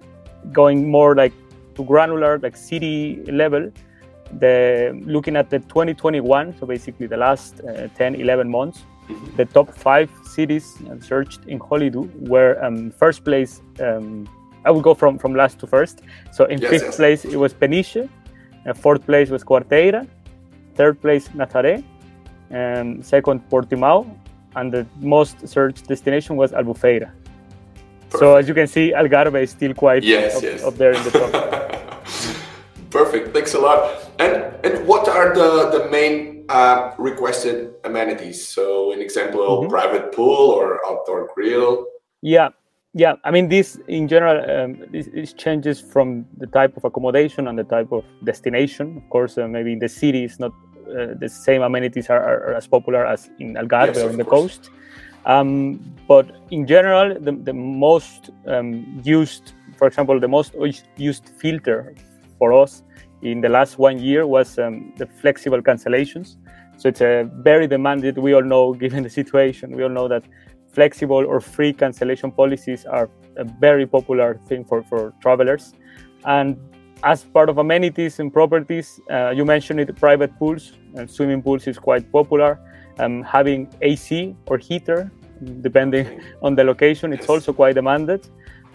going 0.53 0.91
more 0.91 1.15
like 1.15 1.33
to 1.77 1.85
granular, 1.85 2.39
like 2.39 2.57
city 2.57 3.23
level, 3.27 3.71
the 4.39 5.01
looking 5.05 5.37
at 5.37 5.51
the 5.51 5.61
2021, 5.61 6.57
so 6.59 6.67
basically 6.67 7.07
the 7.07 7.17
last 7.17 7.61
uh, 7.61 7.89
10, 7.97 8.17
11 8.17 8.51
months, 8.51 8.85
the 9.37 9.45
top 9.45 9.73
five 9.73 10.11
cities 10.25 10.79
searched 11.01 11.45
in 11.47 11.59
Holidu 11.59 12.11
were 12.29 12.63
um, 12.65 12.91
first 12.91 13.25
place. 13.25 13.63
Um, 13.81 14.29
I 14.65 14.71
will 14.71 14.81
go 14.81 14.95
from, 14.95 15.19
from 15.19 15.35
last 15.35 15.61
to 15.61 15.67
first. 15.67 16.03
So 16.33 16.45
in 16.47 16.61
yes, 16.61 16.71
fifth 16.71 16.83
yes. 16.83 16.97
place 16.97 17.25
it 17.25 17.37
was 17.37 17.55
Peniche, 17.55 18.09
uh, 18.67 18.75
fourth 18.75 19.07
place 19.07 19.31
was 19.31 19.45
Quarteira, 19.45 20.09
third 20.75 21.01
place 21.01 21.29
Nazaré, 21.29 21.85
and 22.51 23.05
second 23.05 23.49
Portimão, 23.49 24.19
and 24.57 24.73
the 24.73 24.87
most 25.01 25.47
searched 25.47 25.87
destination 25.87 26.37
was 26.37 26.51
Albufeira. 26.53 27.13
Perfect. 28.11 28.19
So 28.19 28.37
as 28.37 28.49
you 28.49 28.55
can 28.55 28.67
see, 28.67 28.93
Algarve 28.93 29.43
is 29.43 29.51
still 29.51 29.75
quite 29.75 30.03
yes, 30.03 30.37
up, 30.37 30.69
up 30.69 30.75
there 30.79 30.93
in 30.93 31.03
the 31.05 31.11
top. 31.11 31.63
Perfect. 32.97 33.35
Thanks 33.35 33.53
a 33.53 33.59
lot. 33.59 33.81
And 34.19 34.35
and 34.65 34.87
what 34.87 35.07
are 35.07 35.35
the 35.35 35.51
the 35.77 35.91
main 35.91 36.47
uh, 36.49 36.95
requested 36.97 37.75
amenities? 37.85 38.39
So, 38.49 38.93
an 38.93 39.01
example, 39.01 39.45
mm-hmm. 39.45 39.69
private 39.69 40.13
pool 40.13 40.51
or 40.59 40.81
outdoor 40.89 41.29
grill. 41.35 41.85
Yeah, 42.23 42.49
yeah. 42.95 43.15
I 43.23 43.31
mean, 43.31 43.49
this 43.51 43.79
in 43.87 44.09
general, 44.09 44.39
um, 44.49 44.71
this, 44.91 45.09
this, 45.13 45.35
changes 45.35 45.79
from 45.79 46.25
the 46.39 46.47
type 46.47 46.75
of 46.79 46.85
accommodation 46.85 47.49
and 47.49 47.59
the 47.59 47.65
type 47.65 47.93
of 47.93 48.05
destination. 48.25 48.97
Of 48.97 49.11
course, 49.11 49.37
uh, 49.37 49.47
maybe 49.47 49.73
in 49.75 49.79
the 49.79 49.91
city, 49.91 50.25
it's 50.25 50.41
not 50.41 50.53
uh, 50.89 51.13
the 51.21 51.29
same 51.29 51.61
amenities 51.61 52.09
are, 52.09 52.23
are, 52.23 52.55
as 52.55 52.67
popular 52.67 53.05
as 53.05 53.29
in 53.39 53.57
Algarve 53.57 53.95
yes, 53.95 53.99
or 53.99 54.09
in 54.09 54.17
the 54.17 54.25
course. 54.25 54.57
coast. 54.57 54.71
Um, 55.27 55.81
but 56.09 56.27
in 56.51 56.67
general, 56.67 57.21
the, 57.21 57.33
the 57.33 57.53
most 57.53 58.31
um, 58.47 59.03
used, 59.05 59.53
for 59.77 59.87
example, 59.87 60.19
the 60.19 60.29
most 60.29 60.55
used 60.97 61.29
filter 61.37 61.93
for 62.39 62.53
us 62.53 62.83
in 63.23 63.41
the 63.41 63.49
last 63.49 63.79
one 63.79 63.99
year 63.99 64.27
was 64.27 64.59
um, 64.59 64.93
the 64.97 65.07
flexible 65.07 65.63
cancellations. 65.63 66.37
So 66.77 66.89
it's 66.89 67.01
a 67.01 67.29
very 67.37 67.67
demanded. 67.67 68.19
We 68.19 68.35
all 68.35 68.43
know, 68.43 68.75
given 68.85 69.03
the 69.03 69.11
situation, 69.11 69.75
we 69.77 69.83
all 69.83 69.91
know 69.91 70.09
that 70.09 70.25
flexible 70.73 71.25
or 71.27 71.41
free 71.41 71.73
cancellation 71.73 72.31
policies 72.31 72.85
are 72.85 73.09
a 73.37 73.45
very 73.45 73.87
popular 73.87 74.39
thing 74.47 74.65
for, 74.65 74.83
for 74.83 75.15
travelers. 75.23 75.73
And 76.25 76.59
as 77.03 77.25
part 77.25 77.49
of 77.49 77.59
amenities 77.59 78.21
and 78.21 78.33
properties, 78.33 79.01
uh, 79.11 79.31
you 79.31 79.45
mentioned 79.45 79.81
it, 79.81 79.95
private 79.97 80.37
pools 80.39 80.73
and 80.95 81.11
swimming 81.11 81.43
pools 81.43 81.67
is 81.67 81.79
quite 81.79 82.11
popular. 82.13 82.61
Um, 82.99 83.23
having 83.23 83.69
AC 83.83 84.35
or 84.47 84.59
heater, 84.59 85.11
depending 85.61 86.23
on 86.43 86.55
the 86.55 86.65
location, 86.65 87.13
it's 87.13 87.29
also 87.29 87.53
quite 87.53 87.75
demanded. 87.75 88.29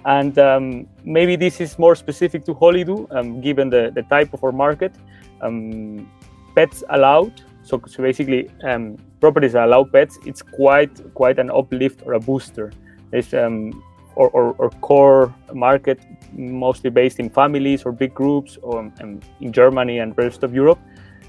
And 0.05 0.38
um, 0.39 0.88
maybe 1.03 1.36
this 1.36 1.62
is 1.62 1.77
more 1.77 1.96
specific 1.96 2.43
to 2.46 2.53
Holidu, 2.53 3.08
um, 3.15 3.41
given 3.41 3.70
the, 3.70 3.91
the 3.93 4.03
type 4.03 4.34
of 4.34 4.43
our 4.43 4.51
market. 4.51 4.93
Um, 5.41 6.10
pets 6.55 6.84
allowed, 6.89 7.41
so, 7.63 7.81
so 7.88 8.03
basically 8.03 8.50
um, 8.63 8.98
properties 9.20 9.53
that 9.53 9.65
allow 9.65 9.84
pets, 9.84 10.17
it's 10.25 10.41
quite 10.41 11.13
quite 11.13 11.39
an 11.39 11.50
uplift 11.51 12.01
or 12.05 12.13
a 12.13 12.20
booster. 12.20 12.72
It's 13.12 13.34
um, 13.34 13.84
or, 14.15 14.29
or, 14.29 14.53
or, 14.58 14.70
core 14.81 15.34
market, 15.53 16.00
mostly 16.34 16.89
based 16.89 17.20
in 17.20 17.29
families 17.29 17.84
or 17.84 17.93
big 17.93 18.13
groups, 18.13 18.58
or 18.62 18.79
um, 18.79 19.22
in 19.39 19.53
Germany 19.53 20.00
and 20.00 20.17
rest 20.17 20.43
of 20.43 20.53
Europe, 20.53 20.79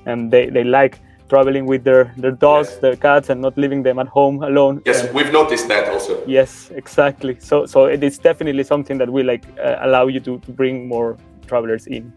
and 0.06 0.30
they, 0.32 0.50
they 0.50 0.64
like 0.64 0.98
traveling 1.32 1.64
with 1.64 1.82
their, 1.82 2.12
their 2.18 2.36
dogs, 2.46 2.68
yes. 2.68 2.80
their 2.84 2.96
cats, 2.96 3.30
and 3.30 3.40
not 3.40 3.56
leaving 3.56 3.82
them 3.82 3.98
at 3.98 4.08
home 4.08 4.42
alone. 4.42 4.82
Yes, 4.84 5.02
uh, 5.02 5.12
we've 5.16 5.32
noticed 5.32 5.66
that 5.68 5.88
also. 5.88 6.12
Yes, 6.26 6.70
exactly. 6.82 7.34
So 7.40 7.64
so 7.66 7.78
it 7.86 8.04
is 8.04 8.18
definitely 8.18 8.64
something 8.64 8.98
that 8.98 9.08
will 9.08 9.28
like 9.32 9.44
uh, 9.58 9.86
allow 9.86 10.04
you 10.14 10.20
to, 10.20 10.38
to 10.44 10.50
bring 10.52 10.86
more 10.94 11.16
travelers 11.46 11.86
in. 11.86 12.12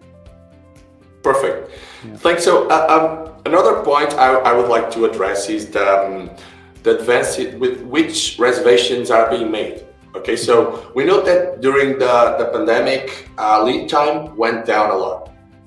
Perfect. 1.23 1.71
Yeah. 1.71 2.17
Thanks. 2.25 2.43
So 2.43 2.67
uh, 2.67 2.95
um, 2.95 3.05
another 3.51 3.75
point 3.83 4.11
I, 4.13 4.29
I 4.49 4.51
would 4.57 4.69
like 4.69 4.91
to 4.95 5.05
address 5.05 5.49
is 5.49 5.63
the, 5.71 5.85
um, 5.97 6.29
the 6.83 6.99
advance 6.99 7.37
with 7.37 7.81
which 7.95 8.37
reservations 8.37 9.09
are 9.09 9.29
being 9.29 9.49
made. 9.49 9.85
Okay, 10.15 10.35
so 10.35 10.91
we 10.95 11.03
know 11.03 11.19
that 11.21 11.61
during 11.61 11.99
the, 11.99 12.15
the 12.39 12.45
pandemic, 12.55 13.29
uh, 13.37 13.63
lead 13.63 13.89
time 13.89 14.35
went 14.37 14.65
down 14.65 14.91
a 14.91 14.95
lot. 14.95 15.24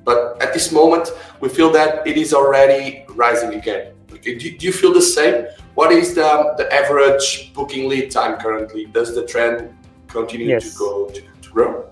But 0.09 0.41
at 0.41 0.55
this 0.55 0.73
moment, 0.73 1.11
we 1.39 1.51
feel 1.51 1.71
that 1.73 2.07
it 2.07 2.17
is 2.17 2.33
already 2.33 3.05
rising 3.11 3.53
again. 3.53 3.93
Okay, 4.11 4.39
do, 4.39 4.57
do 4.57 4.65
you 4.65 4.73
feel 4.73 4.95
the 4.95 5.03
same? 5.03 5.45
What 5.75 5.93
is 5.93 6.15
the, 6.15 6.55
the 6.57 6.67
average 6.73 7.53
booking 7.53 7.91
lead 7.91 8.11
time 8.11 8.41
currently? 8.41 8.87
Does 8.87 9.15
the 9.15 9.27
trend 9.27 9.69
continue 10.07 10.47
yes. 10.47 10.73
to 10.73 10.79
go 10.79 11.09
to, 11.11 11.21
to 11.21 11.51
grow? 11.51 11.91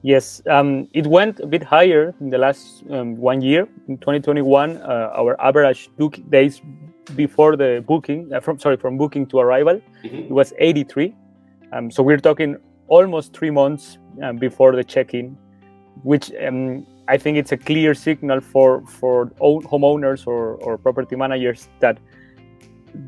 Yes, 0.00 0.40
um, 0.48 0.88
it 0.94 1.06
went 1.06 1.40
a 1.40 1.46
bit 1.46 1.62
higher 1.62 2.14
in 2.22 2.30
the 2.30 2.38
last 2.38 2.82
um, 2.88 3.18
one 3.18 3.42
year. 3.42 3.68
In 3.88 3.98
2021, 3.98 4.78
uh, 4.78 5.12
our 5.14 5.38
average 5.38 5.90
book 5.98 6.18
days 6.30 6.62
before 7.14 7.56
the 7.56 7.84
booking, 7.86 8.32
uh, 8.32 8.40
from 8.40 8.58
sorry, 8.58 8.78
from 8.78 8.96
booking 8.96 9.26
to 9.26 9.38
arrival, 9.38 9.82
mm-hmm. 10.02 10.16
it 10.16 10.30
was 10.30 10.54
83. 10.56 11.14
Um, 11.74 11.90
so 11.90 12.02
we're 12.02 12.16
talking 12.16 12.56
almost 12.88 13.34
three 13.34 13.50
months 13.50 13.98
um, 14.22 14.38
before 14.38 14.74
the 14.74 14.82
check-in, 14.82 15.36
which 16.02 16.32
um, 16.40 16.86
I 17.10 17.18
think 17.18 17.36
it's 17.36 17.50
a 17.50 17.56
clear 17.56 17.92
signal 17.92 18.40
for 18.40 18.86
for 18.86 19.26
homeowners 19.72 20.28
or, 20.28 20.54
or 20.64 20.78
property 20.78 21.16
managers 21.16 21.68
that 21.80 21.98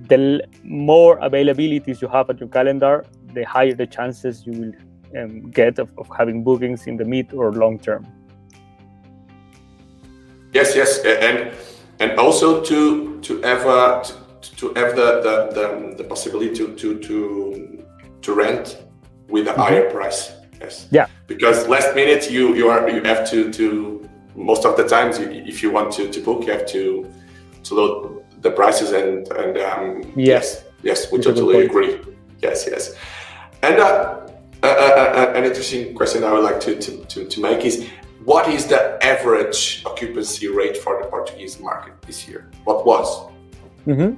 the 0.08 0.42
more 0.64 1.20
availabilities 1.20 2.02
you 2.02 2.08
have 2.08 2.28
at 2.28 2.40
your 2.40 2.48
calendar, 2.48 3.04
the 3.32 3.44
higher 3.44 3.74
the 3.74 3.86
chances 3.86 4.44
you 4.44 4.52
will 4.60 4.74
um, 5.22 5.50
get 5.50 5.78
of, 5.78 5.88
of 5.98 6.08
having 6.18 6.42
bookings 6.42 6.88
in 6.88 6.96
the 6.96 7.04
mid 7.04 7.32
or 7.32 7.52
long 7.52 7.78
term. 7.78 8.04
Yes, 10.52 10.74
yes, 10.74 10.98
and 11.04 11.52
and 12.00 12.18
also 12.18 12.60
to 12.64 13.20
to 13.20 13.40
have 13.42 13.66
uh, 13.66 14.02
to, 14.02 14.56
to 14.56 14.66
have 14.74 14.96
the, 14.96 15.08
the, 15.26 15.34
the, 15.56 15.94
the 15.98 16.04
possibility 16.04 16.52
to 16.56 16.74
to 16.74 16.98
to 16.98 17.84
to 18.20 18.34
rent 18.34 18.82
with 19.28 19.46
a 19.46 19.50
mm-hmm. 19.50 19.60
higher 19.60 19.90
price. 19.90 20.41
Yes. 20.62 20.86
Yeah. 20.90 21.06
Because 21.26 21.68
last 21.68 21.94
minute 21.94 22.30
you 22.30 22.54
you 22.54 22.68
are 22.68 22.88
you 22.88 23.02
have 23.02 23.28
to 23.30 23.52
to 23.52 24.08
most 24.34 24.64
of 24.64 24.76
the 24.76 24.86
times 24.86 25.18
you, 25.18 25.28
if 25.30 25.62
you 25.62 25.70
want 25.70 25.92
to, 25.92 26.10
to 26.10 26.20
book 26.20 26.46
you 26.46 26.52
have 26.52 26.66
to 26.66 27.10
to 27.64 27.74
load 27.74 28.24
the 28.42 28.50
prices 28.50 28.92
and 28.92 29.28
and 29.40 29.58
um, 29.58 30.12
yes 30.16 30.64
yes 30.82 31.10
we 31.12 31.18
totally 31.20 31.66
agree 31.66 32.00
yes 32.42 32.66
yes 32.70 32.94
and 33.62 33.78
uh, 33.78 34.22
uh, 34.62 34.66
uh, 34.66 35.12
uh, 35.20 35.32
an 35.34 35.44
interesting 35.44 35.94
question 35.94 36.24
I 36.24 36.32
would 36.32 36.44
like 36.44 36.60
to, 36.60 36.78
to, 36.78 37.04
to, 37.04 37.24
to 37.26 37.40
make 37.40 37.64
is 37.64 37.88
what 38.24 38.48
is 38.48 38.66
the 38.66 38.98
average 39.04 39.82
occupancy 39.84 40.46
rate 40.46 40.76
for 40.76 41.02
the 41.02 41.08
Portuguese 41.08 41.58
market 41.58 42.00
this 42.02 42.28
year? 42.28 42.50
What 42.64 42.86
was? 42.86 43.28
Mm-hmm. 43.86 44.14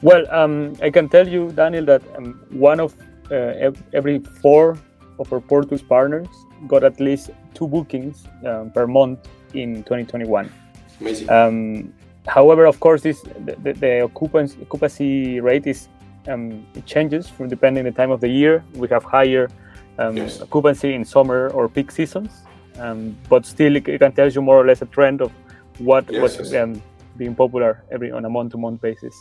Well, 0.00 0.24
um, 0.30 0.74
I 0.82 0.88
can 0.90 1.08
tell 1.08 1.28
you, 1.28 1.52
Daniel, 1.52 1.84
that 1.86 2.02
um, 2.16 2.40
one 2.50 2.80
of 2.80 2.94
uh, 3.30 3.72
every 3.92 4.20
four 4.40 4.78
of 5.18 5.32
our 5.32 5.40
Portuguese 5.40 5.82
partners 5.82 6.28
got 6.66 6.84
at 6.84 7.00
least 7.00 7.30
two 7.54 7.68
bookings 7.68 8.24
um, 8.46 8.70
per 8.70 8.86
month 8.86 9.28
in 9.54 9.76
2021. 9.84 10.52
Amazing. 11.00 11.30
Um, 11.30 11.94
however, 12.26 12.66
of 12.66 12.80
course, 12.80 13.02
this 13.02 13.20
the, 13.22 13.56
the, 13.62 13.72
the 13.72 14.00
occupancy, 14.02 14.58
occupancy 14.62 15.40
rate 15.40 15.66
is 15.66 15.88
um, 16.28 16.66
it 16.74 16.86
changes 16.86 17.28
from 17.28 17.48
depending 17.48 17.84
the 17.84 17.92
time 17.92 18.10
of 18.10 18.20
the 18.20 18.28
year. 18.28 18.64
We 18.74 18.88
have 18.88 19.04
higher 19.04 19.48
um, 19.98 20.16
yes. 20.16 20.40
occupancy 20.40 20.94
in 20.94 21.04
summer 21.04 21.50
or 21.50 21.68
peak 21.68 21.90
seasons, 21.90 22.30
um, 22.78 23.16
but 23.28 23.44
still 23.46 23.76
it, 23.76 23.88
it, 23.88 23.98
can 24.00 24.12
tell 24.12 24.28
you 24.28 24.42
more 24.42 24.56
or 24.56 24.66
less 24.66 24.82
a 24.82 24.86
trend 24.86 25.20
of 25.20 25.32
what 25.78 26.10
yes, 26.10 26.22
was 26.22 26.52
yes. 26.52 26.62
Um, 26.62 26.82
being 27.16 27.34
popular 27.34 27.84
every 27.90 28.10
on 28.10 28.24
a 28.24 28.30
month-to-month 28.30 28.80
basis. 28.80 29.14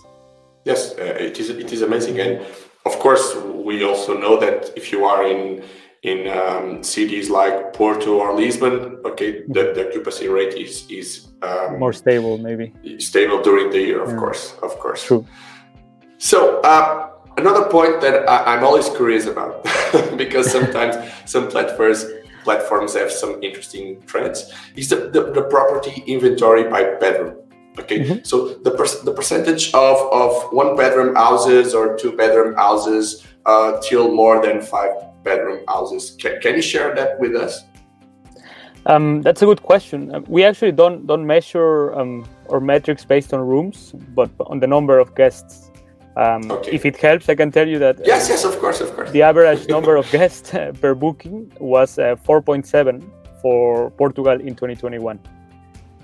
Yes, 0.65 0.93
uh, 0.97 1.03
it 1.03 1.39
is. 1.39 1.49
It 1.49 1.71
is 1.71 1.81
amazing, 1.81 2.19
and 2.19 2.41
of 2.85 2.99
course, 2.99 3.35
we 3.35 3.83
also 3.83 4.17
know 4.17 4.39
that 4.39 4.71
if 4.75 4.91
you 4.91 5.05
are 5.05 5.25
in 5.27 5.63
in 6.03 6.27
um, 6.27 6.83
cities 6.83 7.29
like 7.29 7.71
Porto 7.71 8.19
or 8.19 8.35
Lisbon, 8.35 8.99
okay, 9.05 9.43
the, 9.47 9.71
the 9.73 9.87
occupancy 9.87 10.27
rate 10.27 10.53
is 10.53 10.85
is 10.89 11.27
um, 11.41 11.79
more 11.79 11.93
stable, 11.93 12.37
maybe 12.37 12.73
stable 12.99 13.41
during 13.41 13.69
the 13.69 13.79
year. 13.79 14.01
Of 14.03 14.09
yeah. 14.09 14.17
course, 14.17 14.55
of 14.61 14.77
course. 14.79 15.03
True. 15.03 15.25
So 16.17 16.59
uh, 16.61 17.09
another 17.37 17.69
point 17.69 18.01
that 18.01 18.29
I, 18.29 18.55
am 18.55 18.63
always 18.63 18.89
curious 18.89 19.27
about, 19.27 19.63
because 20.17 20.51
sometimes 20.51 20.95
some 21.25 21.47
platforms 21.47 22.05
platforms 22.43 22.93
have 22.93 23.09
some 23.09 23.41
interesting 23.41 24.01
trends, 24.05 24.51
is 24.75 24.89
the, 24.89 25.09
the, 25.09 25.31
the 25.31 25.43
property 25.43 26.03
inventory 26.05 26.65
by 26.65 26.83
bedroom. 26.99 27.37
Okay, 27.79 27.99
mm-hmm. 27.99 28.23
so 28.23 28.55
the 28.65 28.71
per- 28.71 29.03
the 29.03 29.13
percentage 29.13 29.73
of, 29.73 29.97
of 30.11 30.53
one 30.53 30.75
bedroom 30.75 31.15
houses 31.15 31.73
or 31.73 31.97
two 31.97 32.11
bedroom 32.15 32.55
houses 32.55 33.25
uh, 33.45 33.79
till 33.81 34.13
more 34.13 34.45
than 34.45 34.61
five 34.61 34.91
bedroom 35.23 35.63
houses. 35.67 36.15
Can, 36.19 36.39
can 36.41 36.55
you 36.55 36.61
share 36.61 36.93
that 36.95 37.19
with 37.19 37.35
us? 37.35 37.63
Um, 38.85 39.21
that's 39.21 39.41
a 39.41 39.45
good 39.45 39.63
question. 39.63 40.13
Uh, 40.13 40.19
we 40.27 40.43
actually 40.43 40.71
don't 40.71 41.07
don't 41.07 41.25
measure 41.25 41.93
um, 41.95 42.25
our 42.49 42.59
metrics 42.59 43.05
based 43.05 43.33
on 43.33 43.39
rooms, 43.39 43.93
but 44.13 44.29
on 44.47 44.59
the 44.59 44.67
number 44.67 44.99
of 44.99 45.15
guests. 45.15 45.71
Um, 46.15 46.51
okay. 46.51 46.71
If 46.71 46.85
it 46.85 46.97
helps, 46.97 47.27
I 47.27 47.35
can 47.35 47.51
tell 47.51 47.67
you 47.67 47.79
that. 47.79 47.99
Yes, 48.05 48.29
yes, 48.29 48.43
of 48.43 48.59
course, 48.59 48.81
of 48.81 48.93
course. 48.93 49.09
The 49.11 49.23
average 49.23 49.67
number 49.67 49.95
of 49.95 50.09
guests 50.17 50.51
per 50.51 50.93
booking 50.93 51.51
was 51.59 51.97
uh, 51.97 52.15
4.7 52.27 53.03
for 53.41 53.89
Portugal 53.91 54.39
in 54.39 54.53
2021. 54.53 55.19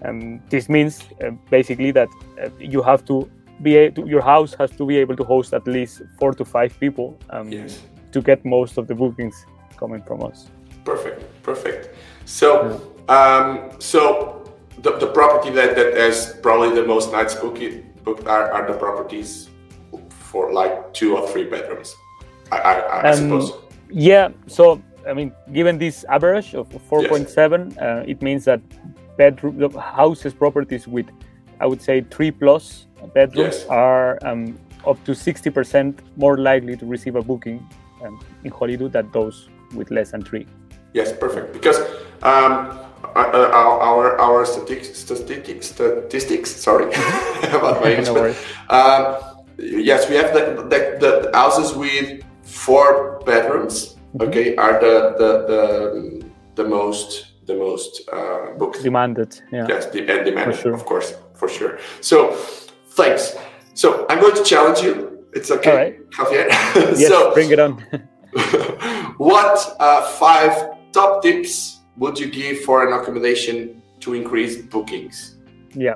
Um, 0.05 0.41
this 0.49 0.69
means 0.69 1.03
uh, 1.23 1.31
basically 1.49 1.91
that 1.91 2.07
uh, 2.41 2.49
you 2.59 2.81
have 2.81 3.05
to 3.05 3.29
be 3.61 3.77
a, 3.77 3.91
to, 3.91 4.07
your 4.07 4.21
house 4.21 4.53
has 4.53 4.71
to 4.71 4.85
be 4.85 4.97
able 4.97 5.15
to 5.17 5.23
host 5.23 5.53
at 5.53 5.67
least 5.67 6.01
four 6.17 6.33
to 6.33 6.45
five 6.45 6.79
people 6.79 7.17
um, 7.29 7.51
yes. 7.51 7.81
to 8.11 8.21
get 8.21 8.45
most 8.45 8.77
of 8.77 8.87
the 8.87 8.95
bookings 8.95 9.45
coming 9.77 10.01
from 10.01 10.23
us. 10.23 10.47
Perfect, 10.85 11.43
perfect. 11.43 11.95
So, 12.25 12.81
yeah. 13.09 13.13
um, 13.13 13.71
so 13.79 14.53
the, 14.77 14.97
the 14.97 15.07
property 15.07 15.49
that, 15.51 15.75
that 15.75 15.97
has 15.97 16.37
probably 16.41 16.73
the 16.73 16.87
most 16.87 17.11
nights 17.11 17.35
booked 17.35 18.03
booked 18.03 18.27
are, 18.27 18.51
are 18.51 18.71
the 18.71 18.77
properties 18.77 19.49
for 20.09 20.53
like 20.53 20.93
two 20.93 21.17
or 21.17 21.27
three 21.27 21.43
bedrooms. 21.43 21.95
I, 22.51 22.57
I, 22.57 22.73
I 22.79 23.09
um, 23.09 23.15
suppose. 23.17 23.53
Yeah. 23.89 24.29
So 24.47 24.81
I 25.07 25.13
mean, 25.13 25.33
given 25.51 25.77
this 25.77 26.03
average 26.05 26.53
of 26.53 26.69
4.7, 26.69 27.69
yes. 27.69 27.77
uh, 27.77 28.03
it 28.07 28.21
means 28.21 28.45
that 28.45 28.61
bedroom 29.19 29.73
houses 29.73 30.33
properties 30.33 30.87
with, 30.87 31.07
I 31.59 31.65
would 31.67 31.81
say, 31.81 31.95
three 32.15 32.31
plus 32.31 32.87
bedrooms 33.13 33.57
yes. 33.59 33.65
are 33.67 34.17
um, 34.25 34.57
up 34.87 34.97
to 35.03 35.11
60% 35.11 35.99
more 36.15 36.37
likely 36.37 36.75
to 36.77 36.85
receive 36.85 37.15
a 37.17 37.21
booking 37.21 37.59
um, 38.03 38.15
in 38.45 38.51
Holidu 38.51 38.89
than 38.91 39.11
those 39.11 39.49
with 39.75 39.91
less 39.91 40.11
than 40.11 40.23
three. 40.23 40.47
Yes, 40.93 41.11
perfect. 41.11 41.51
Because 41.51 41.79
um, 42.23 42.79
uh, 43.15 43.49
our, 43.59 43.77
our 43.89 44.19
our 44.19 44.45
statistics 44.45 45.67
statistics 45.69 46.49
sorry 46.51 46.85
about 47.57 47.81
my 47.83 47.91
English. 47.95 48.37
um, 48.69 49.01
yes, 49.57 50.09
we 50.09 50.15
have 50.15 50.33
the, 50.33 50.43
the, 50.71 50.79
the 51.03 51.31
houses 51.33 51.75
with 51.75 52.23
four 52.43 53.21
bedrooms 53.25 53.95
mm-hmm. 53.95 54.27
okay, 54.27 54.55
are 54.55 54.79
the 54.79 54.95
the 55.21 55.31
the, 55.51 55.61
the 56.55 56.65
most 56.67 57.28
the 57.49 57.55
most 57.55 58.07
uh, 58.13 58.51
booked. 58.57 58.81
Demanded, 58.83 59.31
yeah. 59.51 59.65
Yes, 59.67 59.85
and 59.85 60.25
demanded, 60.29 60.59
sure. 60.59 60.73
of 60.73 60.85
course, 60.85 61.09
for 61.33 61.49
sure. 61.49 61.79
So, 62.01 62.33
thanks. 62.99 63.35
So, 63.73 64.05
I'm 64.09 64.19
going 64.21 64.35
to 64.35 64.43
challenge 64.43 64.79
you. 64.85 64.93
It's 65.33 65.51
okay, 65.51 65.75
right. 65.75 66.09
Javier. 66.11 66.47
yes, 67.03 67.07
so, 67.07 67.33
bring 67.33 67.49
it 67.51 67.59
on. 67.59 67.73
what 69.17 69.57
uh, 69.79 70.01
five 70.23 70.53
top 70.91 71.21
tips 71.23 71.79
would 71.97 72.17
you 72.21 72.29
give 72.29 72.61
for 72.61 72.87
an 72.87 72.93
accommodation 72.97 73.81
to 73.99 74.13
increase 74.13 74.53
bookings? 74.73 75.37
Yeah. 75.73 75.95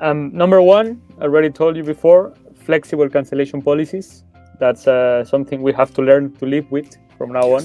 Um, 0.00 0.32
number 0.32 0.60
one, 0.62 1.00
I 1.20 1.24
already 1.24 1.50
told 1.50 1.76
you 1.76 1.84
before, 1.84 2.34
flexible 2.66 3.08
cancellation 3.08 3.62
policies. 3.62 4.24
That's 4.58 4.86
uh, 4.86 5.24
something 5.24 5.62
we 5.62 5.72
have 5.72 5.92
to 5.94 6.02
learn 6.02 6.32
to 6.36 6.46
live 6.46 6.70
with 6.70 6.96
from 7.18 7.32
now 7.32 7.46
on, 7.56 7.64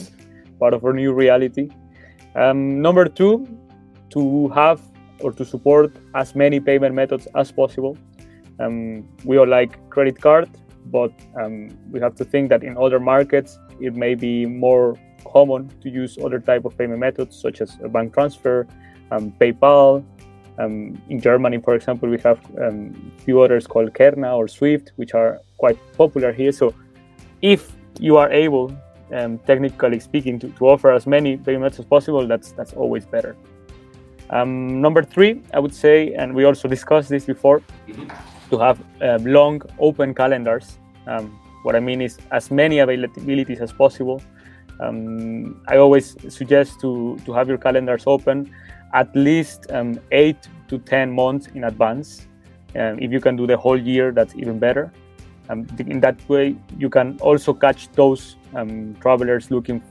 part 0.60 0.74
of 0.74 0.84
our 0.86 0.94
new 0.94 1.14
reality. 1.14 1.70
Um, 2.36 2.82
number 2.82 3.06
two, 3.06 3.48
to 4.12 4.50
have 4.50 4.82
or 5.20 5.32
to 5.32 5.46
support 5.46 5.96
as 6.16 6.36
many 6.36 6.60
payment 6.60 6.94
methods 6.94 7.28
as 7.36 7.52
possible. 7.52 7.98
Um, 8.60 9.08
we 9.26 9.38
all 9.38 9.48
like 9.48 9.90
credit 9.90 10.22
card, 10.22 10.50
but 10.86 11.12
um, 11.42 11.70
we 11.92 12.00
have 12.00 12.16
to 12.16 12.26
think 12.26 12.50
that 12.50 12.64
in 12.64 12.78
other 12.78 13.00
markets 13.00 13.60
it 13.80 13.96
may 13.96 14.16
be 14.16 14.46
more 14.46 14.98
common 15.26 15.70
to 15.82 15.90
use 15.90 16.18
other 16.24 16.40
type 16.40 16.66
of 16.66 16.78
payment 16.78 17.00
methods 17.00 17.40
such 17.40 17.62
as 17.62 17.78
a 17.84 17.90
bank 17.90 18.14
transfer, 18.14 18.68
um, 19.12 19.32
PayPal. 19.40 20.04
Um, 20.60 21.00
in 21.10 21.22
Germany, 21.22 21.60
for 21.60 21.76
example, 21.76 22.10
we 22.10 22.18
have 22.20 22.40
a 22.58 22.70
um, 22.70 23.12
few 23.24 23.42
others 23.42 23.68
called 23.68 23.94
Klarna 23.94 24.36
or 24.36 24.48
Swift, 24.48 24.92
which 24.96 25.14
are 25.14 25.40
quite 25.58 25.78
popular 25.96 26.34
here. 26.34 26.52
So, 26.52 26.74
if 27.44 27.74
you 28.00 28.18
are 28.18 28.32
able 28.32 28.76
um, 29.14 29.40
technically 29.40 30.00
speaking, 30.00 30.40
to, 30.40 30.50
to 30.50 30.68
offer 30.68 30.92
as 30.92 31.08
many 31.08 31.38
payments 31.38 31.80
as 31.80 31.86
possible, 31.86 32.28
that's 32.28 32.52
that's 32.52 32.74
always 32.74 33.06
better. 33.06 33.36
Um, 34.30 34.82
number 34.82 35.04
three, 35.04 35.42
I 35.54 35.60
would 35.60 35.74
say, 35.74 36.14
and 36.14 36.36
we 36.36 36.44
also 36.44 36.68
discussed 36.68 37.10
this 37.10 37.26
before, 37.26 37.62
to 38.50 38.58
have 38.60 38.82
uh, 39.02 39.20
long 39.22 39.62
open 39.80 40.14
calendars. 40.14 40.78
Um, 41.06 41.40
what 41.64 41.76
I 41.76 41.80
mean 41.80 42.02
is 42.02 42.18
as 42.32 42.52
many 42.52 42.78
availabilities 42.78 43.62
as 43.62 43.72
possible. 43.72 44.22
Um, 44.80 45.62
I 45.68 45.78
always 45.78 46.16
suggest 46.30 46.80
to, 46.82 47.18
to 47.26 47.34
have 47.34 47.48
your 47.48 47.58
calendars 47.58 48.04
open 48.06 48.54
at 48.94 49.14
least 49.16 49.72
um, 49.72 50.00
eight 50.12 50.48
to 50.68 50.78
10 50.78 51.12
months 51.12 51.48
in 51.48 51.64
advance. 51.66 52.28
If 52.76 53.12
you 53.12 53.20
can 53.20 53.36
do 53.36 53.48
the 53.48 53.58
whole 53.58 53.80
year, 53.80 54.12
that's 54.12 54.36
even 54.36 54.60
better. 54.60 54.92
Um, 55.50 55.68
in 55.80 56.00
that 56.02 56.18
way, 56.28 56.56
you 56.78 56.90
can 56.90 57.18
also 57.22 57.54
catch 57.54 57.90
those 57.94 58.36
um, 58.56 58.96
travelers 59.00 59.50
looking 59.52 59.82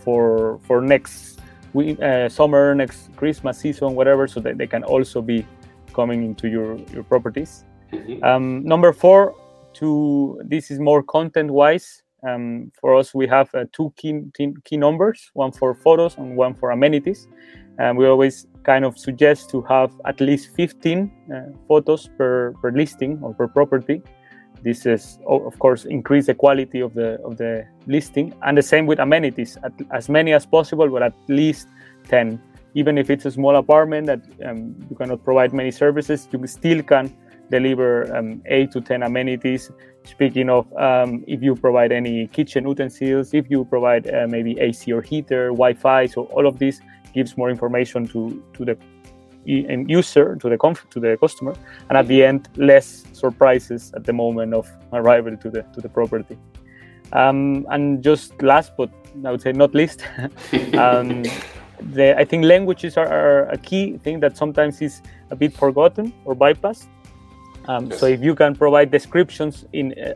for 0.00 0.58
for 0.64 0.80
next 0.80 1.40
uh, 1.74 2.28
summer, 2.28 2.74
next 2.74 3.14
Christmas 3.16 3.58
season, 3.58 3.94
whatever, 3.94 4.26
so 4.26 4.40
that 4.40 4.58
they 4.58 4.66
can 4.66 4.84
also 4.84 5.22
be 5.22 5.46
coming 5.94 6.24
into 6.24 6.48
your 6.48 6.76
your 6.92 7.04
properties. 7.04 7.64
Mm-hmm. 7.92 8.24
Um, 8.24 8.64
number 8.64 8.92
four, 8.92 9.34
to 9.74 10.40
this 10.44 10.70
is 10.70 10.78
more 10.78 11.02
content 11.02 11.50
wise. 11.50 12.02
Um, 12.26 12.72
for 12.80 12.96
us, 12.96 13.14
we 13.14 13.26
have 13.28 13.54
uh, 13.54 13.64
two 13.72 13.92
key, 13.96 14.22
key 14.64 14.76
numbers: 14.76 15.30
one 15.34 15.52
for 15.52 15.74
photos 15.74 16.16
and 16.18 16.36
one 16.36 16.54
for 16.54 16.70
amenities. 16.70 17.28
And 17.78 17.96
we 17.98 18.06
always 18.06 18.46
kind 18.62 18.84
of 18.84 18.98
suggest 18.98 19.50
to 19.50 19.62
have 19.62 19.92
at 20.06 20.20
least 20.20 20.56
15 20.56 21.12
uh, 21.30 21.40
photos 21.68 22.08
per, 22.16 22.52
per 22.60 22.72
listing 22.72 23.18
or 23.22 23.34
per 23.34 23.48
property 23.48 24.02
this 24.62 24.86
is, 24.86 25.18
of 25.26 25.58
course, 25.58 25.84
increase 25.84 26.26
the 26.26 26.34
quality 26.34 26.80
of 26.80 26.94
the 26.94 27.20
of 27.22 27.36
the 27.36 27.66
listing, 27.86 28.34
and 28.42 28.56
the 28.56 28.62
same 28.62 28.86
with 28.86 28.98
amenities, 28.98 29.58
at, 29.62 29.72
as 29.92 30.08
many 30.08 30.32
as 30.32 30.46
possible, 30.46 30.88
but 30.88 31.02
at 31.02 31.14
least 31.28 31.68
ten. 32.08 32.40
Even 32.74 32.98
if 32.98 33.08
it's 33.08 33.24
a 33.24 33.30
small 33.30 33.56
apartment 33.56 34.06
that 34.06 34.20
um, 34.44 34.74
you 34.90 34.96
cannot 34.96 35.24
provide 35.24 35.52
many 35.52 35.70
services, 35.70 36.28
you 36.30 36.46
still 36.46 36.82
can 36.82 37.16
deliver 37.50 38.14
um, 38.14 38.42
eight 38.46 38.70
to 38.72 38.80
ten 38.80 39.02
amenities. 39.02 39.70
Speaking 40.04 40.50
of, 40.50 40.72
um, 40.76 41.24
if 41.26 41.42
you 41.42 41.54
provide 41.56 41.90
any 41.90 42.26
kitchen 42.28 42.66
utensils, 42.68 43.34
if 43.34 43.50
you 43.50 43.64
provide 43.64 44.12
uh, 44.12 44.26
maybe 44.28 44.58
AC 44.60 44.92
or 44.92 45.02
heater, 45.02 45.48
Wi-Fi, 45.48 46.06
so 46.06 46.24
all 46.26 46.46
of 46.46 46.58
this 46.58 46.80
gives 47.14 47.36
more 47.36 47.50
information 47.50 48.06
to 48.08 48.42
to 48.54 48.64
the 48.64 48.76
user 49.46 50.36
to 50.36 50.48
the 50.48 50.56
to 50.90 51.00
the 51.00 51.16
customer, 51.16 51.54
and 51.88 51.98
at 51.98 52.06
the 52.08 52.24
end, 52.24 52.48
less 52.56 53.04
surprises 53.12 53.92
at 53.94 54.04
the 54.04 54.12
moment 54.12 54.54
of 54.54 54.68
arrival 54.92 55.36
to 55.36 55.50
the 55.50 55.62
to 55.74 55.80
the 55.80 55.88
property. 55.88 56.36
Um, 57.12 57.66
and 57.70 58.02
just 58.02 58.42
last, 58.42 58.76
but 58.76 58.90
I 59.24 59.30
would 59.30 59.40
say 59.40 59.52
not 59.52 59.74
least, 59.74 60.04
um, 60.74 61.22
the, 61.92 62.16
I 62.18 62.24
think 62.24 62.44
languages 62.44 62.96
are, 62.96 63.06
are, 63.06 63.48
a 63.48 63.58
key 63.58 63.98
thing 63.98 64.20
that 64.20 64.36
sometimes 64.36 64.82
is 64.82 65.02
a 65.30 65.36
bit 65.36 65.52
forgotten 65.52 66.12
or 66.24 66.34
bypassed. 66.34 66.88
Um, 67.68 67.86
yes. 67.86 68.00
So 68.00 68.06
if 68.06 68.22
you 68.22 68.34
can 68.34 68.54
provide 68.54 68.90
descriptions 68.90 69.64
in 69.72 69.94
uh, 69.98 70.12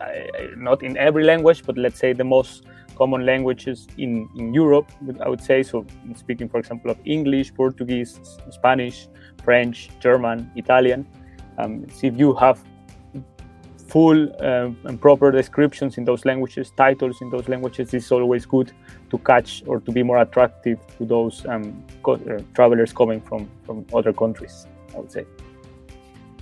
not 0.57 0.83
in 0.83 0.97
every 0.97 1.25
language, 1.25 1.65
but 1.65 1.79
let's 1.79 1.99
say 1.99 2.13
the 2.13 2.25
most 2.25 2.65
common 3.01 3.25
languages 3.25 3.89
in, 3.97 4.29
in 4.37 4.53
Europe, 4.53 4.89
I 5.25 5.29
would 5.29 5.43
say. 5.43 5.63
So, 5.63 5.87
speaking, 6.15 6.49
for 6.51 6.59
example, 6.59 6.91
of 6.91 6.99
English, 7.07 7.55
Portuguese, 7.55 8.21
Spanish, 8.51 9.09
French, 9.45 9.91
German, 10.01 10.51
Italian. 10.57 11.07
Um, 11.59 11.87
so 11.91 12.07
if 12.07 12.19
you 12.19 12.35
have 12.35 12.63
full 13.91 14.29
uh, 14.41 14.71
and 14.89 15.01
proper 15.01 15.33
descriptions 15.33 15.99
in 15.99 16.05
those 16.05 16.25
languages, 16.25 16.73
titles 16.77 17.21
in 17.21 17.31
those 17.31 17.49
languages, 17.49 17.93
it's 17.93 18.13
always 18.13 18.47
good 18.47 18.73
to 19.11 19.19
catch 19.19 19.63
or 19.67 19.81
to 19.81 19.91
be 19.93 20.03
more 20.03 20.19
attractive 20.19 20.79
to 20.99 21.05
those 21.05 21.45
um, 21.47 21.85
co- 22.03 22.15
uh, 22.15 22.41
travelers 22.55 22.93
coming 22.93 23.21
from, 23.21 23.49
from 23.65 23.85
other 23.93 24.13
countries, 24.13 24.67
I 24.95 24.99
would 24.99 25.13
say. 25.13 25.27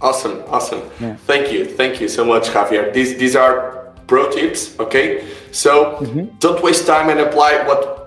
Awesome, 0.01 0.45
awesome. 0.49 0.83
Yeah. 1.01 1.17
Thank 1.17 1.53
you, 1.53 1.65
thank 1.65 2.01
you 2.01 2.09
so 2.09 2.25
much, 2.25 2.49
Javier. 2.49 2.93
These 2.93 3.19
these 3.19 3.35
are 3.35 3.93
pro 4.07 4.31
tips, 4.31 4.79
okay? 4.79 5.27
So 5.51 5.97
mm-hmm. 5.97 6.37
don't 6.39 6.63
waste 6.63 6.87
time 6.87 7.09
and 7.09 7.19
apply 7.21 7.65
what 7.67 7.98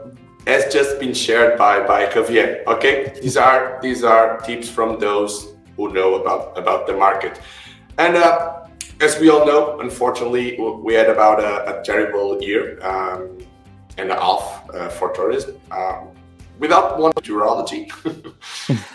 has 0.51 0.71
just 0.71 0.99
been 0.99 1.13
shared 1.13 1.57
by, 1.57 1.85
by 1.85 2.05
Javier, 2.05 2.65
okay? 2.67 3.13
These 3.21 3.37
are 3.37 3.79
these 3.81 4.03
are 4.03 4.39
tips 4.41 4.69
from 4.69 4.99
those 4.99 5.53
who 5.75 5.91
know 5.93 6.15
about, 6.15 6.57
about 6.57 6.87
the 6.87 6.93
market. 6.93 7.39
And 7.97 8.15
uh, 8.17 8.65
as 8.99 9.19
we 9.19 9.29
all 9.29 9.45
know, 9.45 9.79
unfortunately, 9.79 10.57
we 10.59 10.93
had 10.93 11.09
about 11.09 11.39
a, 11.39 11.79
a 11.79 11.83
terrible 11.83 12.41
year 12.41 12.79
um, 12.85 13.37
and 13.97 14.11
a 14.11 14.15
half 14.15 14.69
uh, 14.73 14.89
for 14.89 15.11
tourism. 15.11 15.55
Um, 15.71 16.09
without 16.59 16.99
one 16.99 17.13
urology, 17.13 17.83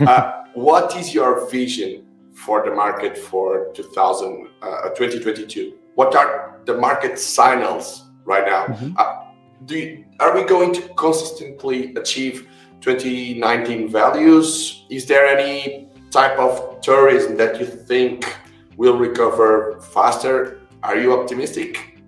uh, 0.07 0.45
what 0.55 0.97
is 0.97 1.14
your 1.14 1.49
vision 1.51 2.07
for 2.35 2.64
the 2.64 2.75
market 2.75 3.16
for 3.16 3.73
2000, 3.75 4.49
uh, 4.62 4.88
2022? 4.90 5.75
What 5.95 6.14
are 6.14 6.61
the 6.66 6.77
market 6.77 7.19
signals 7.19 8.07
right 8.27 8.47
now. 8.47 8.66
Mm-hmm. 8.66 9.26
Do 9.64 9.79
you, 9.79 10.05
are 10.21 10.35
we 10.35 10.45
going 10.45 10.75
to 10.75 10.83
consistently 10.95 11.95
achieve 11.95 12.49
2019 12.83 13.88
values? 13.88 14.85
Is 14.90 15.07
there 15.07 15.27
any 15.27 15.88
type 16.11 16.38
of 16.38 16.81
tourism 16.83 17.37
that 17.38 17.59
you 17.59 17.66
think 17.66 18.37
will 18.77 18.99
recover 18.99 19.81
faster? 19.81 20.61
Are 20.83 20.97
you 20.97 21.19
optimistic? 21.19 21.99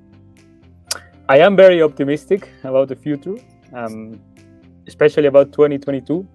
I 1.29 1.39
am 1.39 1.57
very 1.57 1.83
optimistic 1.83 2.49
about 2.65 2.89
the 2.89 2.97
future, 2.97 3.37
um, 3.73 4.21
especially 4.87 5.27
about 5.27 5.53
2022. 5.53 6.27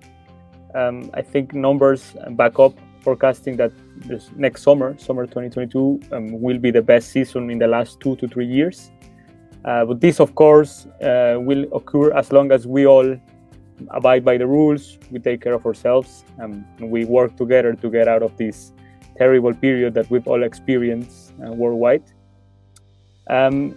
um, 0.76 1.10
I 1.13 1.21
think 1.21 1.54
numbers 1.54 2.15
back 2.32 2.60
up 2.60 2.73
forecasting 3.02 3.58
that 3.58 3.71
this 4.08 4.30
next 4.36 4.63
summer, 4.63 4.97
summer 4.97 5.26
2022, 5.26 6.02
um, 6.12 6.41
will 6.41 6.58
be 6.58 6.71
the 6.71 6.82
best 6.82 7.10
season 7.10 7.49
in 7.49 7.60
the 7.60 7.67
last 7.67 7.99
two 7.99 8.15
to 8.15 8.28
three 8.28 8.45
years. 8.45 8.91
Uh, 9.65 9.86
but 9.86 10.02
this, 10.02 10.19
of 10.19 10.36
course, 10.36 10.88
uh, 11.02 11.38
will 11.39 11.65
occur 11.73 12.12
as 12.13 12.32
long 12.32 12.52
as 12.52 12.67
we 12.67 12.86
all 12.86 13.17
abide 13.91 14.23
by 14.23 14.38
the 14.38 14.45
rules, 14.45 14.97
we 15.12 15.19
take 15.19 15.41
care 15.41 15.54
of 15.54 15.65
ourselves, 15.65 16.23
and 16.38 16.65
we 16.80 17.06
work 17.06 17.36
together 17.38 17.73
to 17.73 17.89
get 17.89 18.08
out 18.08 18.21
of 18.21 18.36
this 18.38 18.73
terrible 19.17 19.54
period 19.54 19.93
that 19.93 20.10
we've 20.10 20.28
all 20.28 20.43
experienced 20.43 21.34
uh, 21.45 21.52
worldwide. 21.52 22.04
Um, 23.28 23.76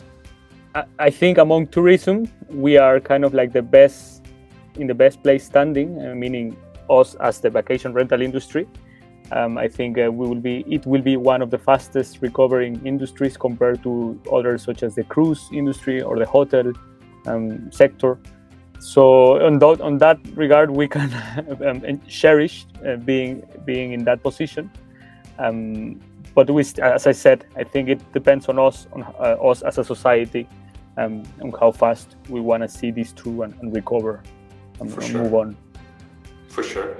I, 0.75 0.85
I, 0.99 1.11
think 1.11 1.39
among 1.39 1.69
tourism, 1.69 2.29
we 2.51 2.77
are 2.77 2.99
kind 3.01 3.25
of 3.25 3.33
like 3.33 3.53
the 3.53 3.63
best 3.63 4.27
in 4.75 4.87
the 4.87 4.95
best 4.95 5.23
place 5.23 5.45
standing, 5.45 6.05
uh, 6.05 6.15
meaning 6.15 6.57
us 6.91 7.15
as 7.17 7.41
the 7.41 7.51
vacation 7.51 7.93
rental 7.93 8.23
industry. 8.23 8.67
Um, 9.33 9.59
I 9.59 9.67
think 9.67 9.99
uh, 9.99 10.11
we 10.13 10.29
will 10.29 10.41
be 10.41 10.65
it 10.69 10.87
will 10.87 11.03
be 11.03 11.17
one 11.17 11.43
of 11.43 11.51
the 11.51 11.59
fastest 11.59 12.19
recovering 12.21 12.85
industries 12.87 13.37
compared 13.37 13.83
to 13.83 14.21
others 14.33 14.63
such 14.63 14.85
as 14.85 14.95
the 14.95 15.03
cruise 15.03 15.49
industry 15.53 16.01
or 16.01 16.17
the 16.19 16.27
hotel 16.27 16.73
um, 17.27 17.71
sector. 17.73 18.19
So 18.79 19.45
on 19.45 19.59
that, 19.59 19.81
on 19.81 19.99
that 19.99 20.19
regard, 20.35 20.71
we 20.71 20.87
can 20.87 21.13
um, 21.67 22.01
cherish 22.07 22.67
uh, 22.87 22.97
being 22.97 23.43
being 23.65 23.93
in 23.93 24.05
that 24.05 24.23
position. 24.23 24.71
Um, 25.39 26.01
but 26.35 26.51
we, 26.51 26.61
as 26.83 27.07
I 27.07 27.13
said, 27.13 27.47
I 27.57 27.65
think 27.65 27.89
it 27.89 28.13
depends 28.13 28.49
on 28.49 28.59
us, 28.59 28.87
on 28.93 29.03
uh, 29.03 29.51
us 29.51 29.63
as 29.63 29.79
a 29.79 29.85
society, 29.85 30.47
um, 30.99 31.23
on 31.41 31.51
how 31.59 31.73
fast 31.73 32.17
we 32.29 32.41
want 32.41 32.63
to 32.63 32.69
see 32.69 32.91
this 32.91 33.13
through 33.13 33.43
and, 33.43 33.55
and 33.61 33.75
recover 33.75 34.23
and, 34.81 34.93
and 34.93 35.03
sure. 35.03 35.23
move 35.23 35.35
on. 35.35 35.57
For 36.49 36.63
sure. 36.63 36.99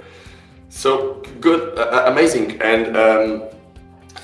So 0.69 1.21
good, 1.39 1.77
uh, 1.77 1.81
uh, 1.81 2.11
amazing, 2.11 2.61
and 2.61 2.97
um, 2.97 3.43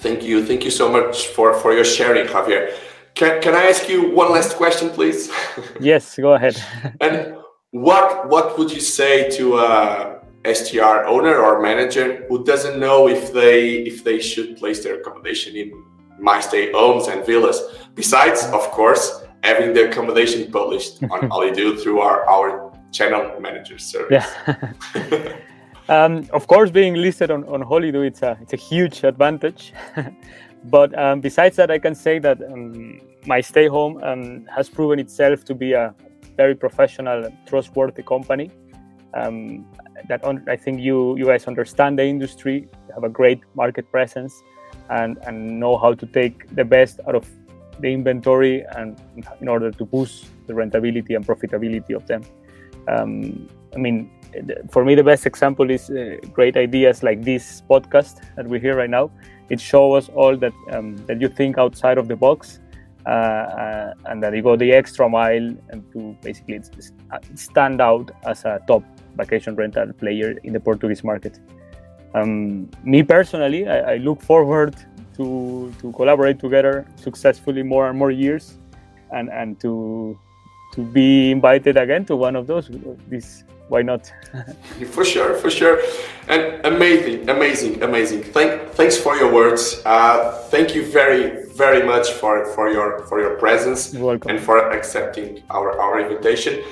thank 0.02 0.24
you, 0.24 0.46
thank 0.46 0.66
you 0.66 0.72
so 0.72 0.92
much 0.92 1.28
for 1.28 1.54
for 1.54 1.74
your 1.74 1.86
sharing, 1.86 2.28
Javier. 2.28 2.74
Can, 3.16 3.42
can 3.42 3.54
I 3.54 3.64
ask 3.70 3.88
you 3.88 4.10
one 4.12 4.32
last 4.32 4.58
question, 4.58 4.90
please? 4.90 5.32
yes, 5.80 6.18
go 6.18 6.34
ahead. 6.34 6.62
and 7.02 7.38
what 7.72 8.28
what 8.28 8.58
would 8.58 8.72
you 8.72 8.82
say 8.82 9.30
to 9.38 9.58
a 9.58 10.20
STR 10.46 11.06
owner 11.06 11.38
or 11.38 11.62
manager 11.62 12.26
who 12.28 12.44
doesn't 12.44 12.78
know 12.80 13.08
if 13.08 13.32
they 13.32 13.78
if 13.84 14.04
they 14.04 14.20
should 14.20 14.58
place 14.58 14.84
their 14.84 14.96
accommodation 15.00 15.56
in 15.56 15.72
MyStay 16.20 16.74
homes 16.74 17.08
and 17.08 17.26
villas? 17.26 17.60
Besides, 17.96 18.44
of 18.46 18.70
course, 18.72 19.24
having 19.44 19.74
the 19.74 19.90
accommodation 19.90 20.52
published 20.52 21.04
on 21.04 21.30
Holidu 21.32 21.82
through 21.82 22.02
our 22.02 22.26
our 22.28 22.74
channel 22.92 23.40
manager 23.40 23.78
service. 23.78 24.28
Yeah. 24.46 25.38
Um, 25.90 26.28
of 26.32 26.48
course, 26.48 26.72
being 26.72 26.96
listed 26.96 27.30
on, 27.30 27.44
on 27.46 27.62
Holidu, 27.62 28.06
it's 28.06 28.22
a, 28.22 28.38
it's 28.42 28.54
a 28.54 28.58
huge 28.58 29.04
advantage. 29.04 29.74
but 30.66 30.98
um, 30.98 31.20
besides 31.20 31.58
that, 31.58 31.70
I 31.70 31.80
can 31.80 31.94
say 31.94 32.20
that 32.20 32.42
um, 32.42 33.02
my 33.26 33.42
stay 33.42 33.68
home 33.68 34.02
um, 34.04 34.46
has 34.46 34.70
proven 34.70 35.00
itself 35.00 35.44
to 35.46 35.54
be 35.54 35.74
a 35.74 35.94
very 36.38 36.56
professional, 36.56 37.30
trustworthy 37.46 38.04
company. 38.04 38.50
Um, 39.14 39.66
that 40.10 40.26
I 40.48 40.56
think 40.56 40.82
you 40.82 41.16
you 41.18 41.26
guys 41.26 41.46
understand 41.46 42.00
the 42.00 42.04
industry, 42.04 42.68
have 42.96 43.04
a 43.04 43.10
great 43.10 43.42
market 43.54 43.90
presence, 43.92 44.34
and 44.90 45.18
and 45.28 45.60
know 45.60 45.78
how 45.78 45.94
to 45.94 46.06
take 46.08 46.48
the 46.56 46.66
best 46.66 47.00
out 47.08 47.16
of 47.16 47.30
the 47.80 47.94
inventory 47.94 48.66
and 48.76 49.00
in 49.42 49.48
order 49.48 49.72
to 49.72 49.86
boost 49.86 50.26
the 50.48 50.54
rentability 50.54 51.16
and 51.16 51.26
profitability 51.26 51.96
of 51.96 52.06
them. 52.08 52.24
Um, 52.88 53.48
I 53.76 53.78
mean, 53.78 54.12
for 54.70 54.84
me 54.86 54.96
the 54.96 55.04
best 55.04 55.26
example 55.26 55.70
is 55.70 55.90
uh, 55.90 56.18
great 56.32 56.58
ideas 56.58 57.04
like 57.04 57.24
this 57.24 57.64
podcast 57.70 58.22
that 58.36 58.48
we 58.48 58.60
hear 58.60 58.76
right 58.76 58.90
now 58.90 59.10
it 59.50 59.60
shows 59.60 60.04
us 60.04 60.10
all 60.16 60.36
that 60.38 60.54
um, 60.72 60.96
that 61.08 61.22
you 61.22 61.28
think 61.28 61.58
outside 61.58 61.98
of 61.98 62.08
the 62.08 62.16
box 62.16 62.60
uh, 63.06 63.10
uh, 63.10 63.94
and 64.06 64.24
that 64.24 64.34
you 64.34 64.42
go 64.42 64.56
the 64.56 64.72
extra 64.72 65.10
mile 65.10 65.54
and 65.70 65.84
to 65.92 66.16
basically 66.22 66.62
uh, 67.12 67.20
stand 67.36 67.82
out 67.82 68.12
as 68.26 68.46
a 68.46 68.62
top 68.66 68.82
vacation 69.18 69.56
rental 69.56 69.92
player 69.94 70.38
in 70.46 70.54
the 70.54 70.60
Portuguese 70.60 71.04
market. 71.04 71.38
Um, 72.16 72.70
me 72.84 73.04
personally, 73.04 73.68
I, 73.68 73.94
I, 73.94 73.98
look 73.98 74.22
forward 74.22 74.76
to 75.18 75.74
to 75.80 75.92
collaborate 75.92 76.40
together 76.40 76.86
successfully 76.96 77.62
more 77.62 77.90
and 77.90 78.00
more 78.00 78.12
years, 78.12 78.58
and 79.12 79.30
and 79.30 79.60
to 79.60 80.18
to 80.74 80.82
be 80.82 81.32
invited 81.32 81.76
again 81.76 82.06
to 82.06 82.16
one 82.16 82.38
of 82.38 82.48
those 82.48 82.72
these 83.10 83.44
why 83.68 83.82
not? 83.82 84.12
for 84.92 85.06
sure, 85.06 85.36
for 85.36 85.50
sure. 85.50 85.80
And 86.28 86.66
amazing, 86.66 87.30
amazing, 87.30 87.84
amazing. 87.84 88.24
Thank, 88.24 88.72
thanks 88.72 88.98
for 88.98 89.16
your 89.16 89.32
words. 89.32 89.82
Uh, 89.86 90.32
thank 90.50 90.76
you 90.76 90.86
very, 90.86 91.46
very 91.54 91.86
much 91.86 92.12
for, 92.12 92.46
for 92.54 92.70
your 92.70 93.00
for 93.08 93.20
your 93.20 93.38
presence 93.38 93.94
and 93.94 94.40
for 94.40 94.72
accepting 94.72 95.44
our, 95.50 95.80
our 95.80 96.00
invitation. 96.00 96.64